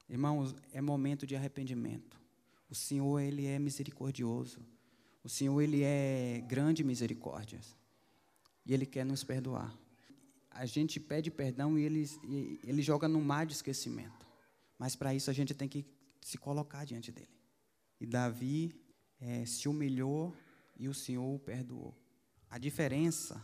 Irmãos, 0.07 0.55
é 0.73 0.81
momento 0.81 1.25
de 1.25 1.35
arrependimento. 1.35 2.18
O 2.69 2.75
Senhor, 2.75 3.19
Ele 3.19 3.45
é 3.45 3.57
misericordioso. 3.57 4.59
O 5.23 5.29
Senhor, 5.29 5.59
Ele 5.61 5.83
é 5.83 6.43
grande 6.47 6.83
misericórdia. 6.83 7.59
E 8.65 8.73
Ele 8.73 8.85
quer 8.85 9.05
nos 9.05 9.23
perdoar. 9.23 9.75
A 10.51 10.65
gente 10.65 10.99
pede 10.99 11.31
perdão 11.31 11.77
e 11.77 11.83
Ele, 11.83 12.59
ele 12.63 12.81
joga 12.81 13.07
no 13.07 13.21
mar 13.21 13.45
de 13.45 13.53
esquecimento. 13.53 14.27
Mas 14.77 14.95
para 14.95 15.13
isso 15.13 15.29
a 15.29 15.33
gente 15.33 15.53
tem 15.53 15.67
que 15.67 15.85
se 16.21 16.37
colocar 16.37 16.85
diante 16.85 17.11
dele. 17.11 17.29
E 17.99 18.05
Davi 18.05 18.73
é, 19.19 19.45
se 19.45 19.67
humilhou 19.67 20.33
e 20.77 20.87
o 20.87 20.93
Senhor 20.93 21.35
o 21.35 21.39
perdoou. 21.39 21.93
A 22.49 22.57
diferença 22.57 23.43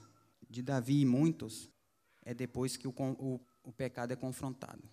de 0.49 0.61
Davi 0.61 1.01
e 1.01 1.05
muitos 1.05 1.69
é 2.23 2.33
depois 2.33 2.77
que 2.77 2.88
o, 2.88 2.93
o, 2.97 3.39
o 3.63 3.71
pecado 3.71 4.11
é 4.11 4.15
confrontado. 4.15 4.83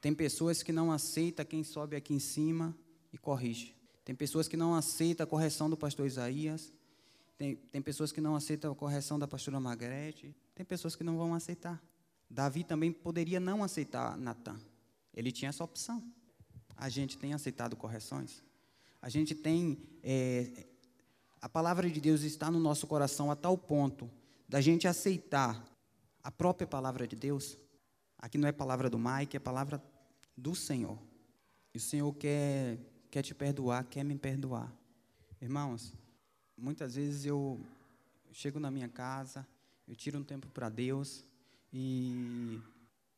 Tem 0.00 0.14
pessoas 0.14 0.62
que 0.62 0.72
não 0.72 0.92
aceitam 0.92 1.44
quem 1.44 1.64
sobe 1.64 1.96
aqui 1.96 2.14
em 2.14 2.20
cima 2.20 2.76
e 3.12 3.18
corrige. 3.18 3.77
Tem 4.08 4.14
pessoas 4.14 4.48
que 4.48 4.56
não 4.56 4.74
aceitam 4.74 5.24
a 5.24 5.26
correção 5.26 5.68
do 5.68 5.76
pastor 5.76 6.06
Isaías. 6.06 6.72
Tem, 7.36 7.56
tem 7.56 7.82
pessoas 7.82 8.10
que 8.10 8.22
não 8.22 8.34
aceitam 8.34 8.72
a 8.72 8.74
correção 8.74 9.18
da 9.18 9.28
pastora 9.28 9.60
Margarete. 9.60 10.34
Tem 10.54 10.64
pessoas 10.64 10.96
que 10.96 11.04
não 11.04 11.18
vão 11.18 11.34
aceitar. 11.34 11.78
Davi 12.30 12.64
também 12.64 12.90
poderia 12.90 13.38
não 13.38 13.62
aceitar 13.62 14.16
Natan. 14.16 14.58
Ele 15.12 15.30
tinha 15.30 15.50
essa 15.50 15.62
opção 15.62 16.02
a 16.78 16.88
gente 16.88 17.18
tem 17.18 17.34
aceitado 17.34 17.76
correções? 17.76 18.42
A 19.02 19.08
gente 19.08 19.34
tem. 19.34 19.78
É, 20.02 20.66
a 21.40 21.48
palavra 21.48 21.90
de 21.90 22.00
Deus 22.00 22.22
está 22.22 22.50
no 22.50 22.60
nosso 22.60 22.86
coração 22.86 23.30
a 23.30 23.36
tal 23.36 23.58
ponto 23.58 24.08
da 24.48 24.60
gente 24.60 24.86
aceitar 24.86 25.62
a 26.22 26.30
própria 26.30 26.66
palavra 26.66 27.06
de 27.06 27.16
Deus. 27.16 27.58
Aqui 28.16 28.38
não 28.38 28.48
é 28.48 28.52
palavra 28.52 28.88
do 28.88 28.98
Mike, 28.98 29.36
é 29.36 29.40
palavra 29.40 29.82
do 30.36 30.54
Senhor. 30.54 30.98
E 31.74 31.78
o 31.78 31.80
Senhor 31.80 32.12
quer, 32.14 32.78
quer 33.10 33.22
te 33.22 33.34
perdoar, 33.34 33.84
quer 33.84 34.04
me 34.04 34.16
perdoar. 34.16 34.72
Irmãos, 35.40 35.94
muitas 36.56 36.94
vezes 36.94 37.24
eu 37.24 37.60
chego 38.32 38.58
na 38.58 38.70
minha 38.70 38.88
casa, 38.88 39.46
eu 39.86 39.94
tiro 39.94 40.18
um 40.18 40.24
tempo 40.24 40.48
para 40.48 40.68
Deus 40.68 41.24
e 41.72 42.60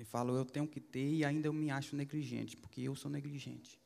e 0.00 0.04
falo, 0.04 0.34
eu 0.34 0.46
tenho 0.46 0.66
que 0.66 0.80
ter 0.80 1.12
e 1.12 1.24
ainda 1.26 1.46
eu 1.46 1.52
me 1.52 1.70
acho 1.70 1.94
negligente, 1.94 2.56
porque 2.56 2.80
eu 2.80 2.96
sou 2.96 3.10
negligente. 3.10 3.78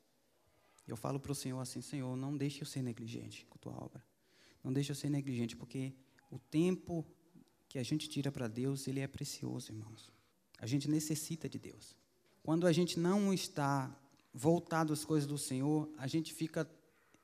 Eu 0.86 0.96
falo 0.96 1.18
para 1.18 1.32
o 1.32 1.34
Senhor 1.34 1.58
assim, 1.58 1.80
Senhor, 1.80 2.16
não 2.16 2.36
deixe 2.36 2.62
eu 2.62 2.66
ser 2.66 2.82
negligente 2.82 3.44
com 3.46 3.56
a 3.56 3.58
tua 3.58 3.72
obra. 3.84 4.00
Não 4.62 4.72
deixe 4.72 4.92
eu 4.92 4.94
ser 4.94 5.10
negligente, 5.10 5.56
porque 5.56 5.92
o 6.30 6.38
tempo 6.38 7.04
que 7.68 7.80
a 7.80 7.82
gente 7.82 8.08
tira 8.08 8.30
para 8.30 8.46
Deus, 8.46 8.86
ele 8.86 9.00
é 9.00 9.08
precioso, 9.08 9.72
irmãos. 9.72 10.12
A 10.60 10.66
gente 10.66 10.88
necessita 10.88 11.48
de 11.48 11.58
Deus. 11.58 11.96
Quando 12.44 12.64
a 12.64 12.72
gente 12.72 12.96
não 12.96 13.34
está 13.34 13.92
voltado 14.34 14.92
às 14.92 15.04
coisas 15.04 15.28
do 15.28 15.38
Senhor, 15.38 15.88
a 15.96 16.08
gente 16.08 16.34
fica 16.34 16.68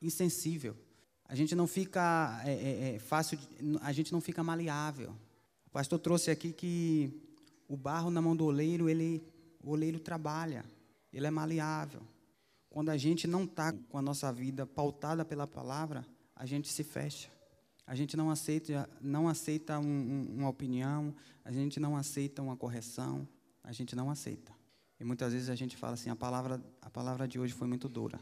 insensível. 0.00 0.76
A 1.24 1.34
gente 1.34 1.54
não 1.56 1.66
fica 1.66 2.40
é, 2.44 2.52
é, 2.52 2.94
é 2.94 2.98
fácil, 3.00 3.38
a 3.82 3.92
gente 3.92 4.12
não 4.12 4.20
fica 4.20 4.44
maleável. 4.44 5.14
O 5.66 5.70
pastor 5.70 5.98
trouxe 5.98 6.30
aqui 6.30 6.52
que 6.52 7.12
o 7.68 7.76
barro 7.76 8.10
na 8.10 8.22
mão 8.22 8.34
do 8.34 8.44
oleiro, 8.44 8.88
ele, 8.88 9.22
o 9.62 9.70
oleiro 9.70 9.98
trabalha, 9.98 10.64
ele 11.12 11.26
é 11.26 11.30
maleável. 11.30 12.02
Quando 12.68 12.88
a 12.88 12.96
gente 12.96 13.26
não 13.26 13.44
está 13.44 13.72
com 13.72 13.98
a 13.98 14.02
nossa 14.02 14.32
vida 14.32 14.64
pautada 14.64 15.24
pela 15.24 15.46
palavra, 15.46 16.06
a 16.36 16.46
gente 16.46 16.68
se 16.68 16.84
fecha. 16.84 17.28
A 17.86 17.94
gente 17.94 18.16
não 18.16 18.30
aceita, 18.30 18.88
não 19.00 19.28
aceita 19.28 19.78
um, 19.80 19.84
um, 19.84 20.34
uma 20.38 20.48
opinião, 20.48 21.14
a 21.44 21.50
gente 21.50 21.80
não 21.80 21.96
aceita 21.96 22.40
uma 22.40 22.56
correção, 22.56 23.26
a 23.64 23.72
gente 23.72 23.96
não 23.96 24.10
aceita. 24.10 24.59
E 25.00 25.04
muitas 25.04 25.32
vezes 25.32 25.48
a 25.48 25.54
gente 25.54 25.78
fala 25.78 25.94
assim, 25.94 26.10
a 26.10 26.16
palavra, 26.16 26.62
a 26.82 26.90
palavra 26.90 27.26
de 27.26 27.40
hoje 27.40 27.54
foi 27.54 27.66
muito 27.66 27.88
dura. 27.88 28.20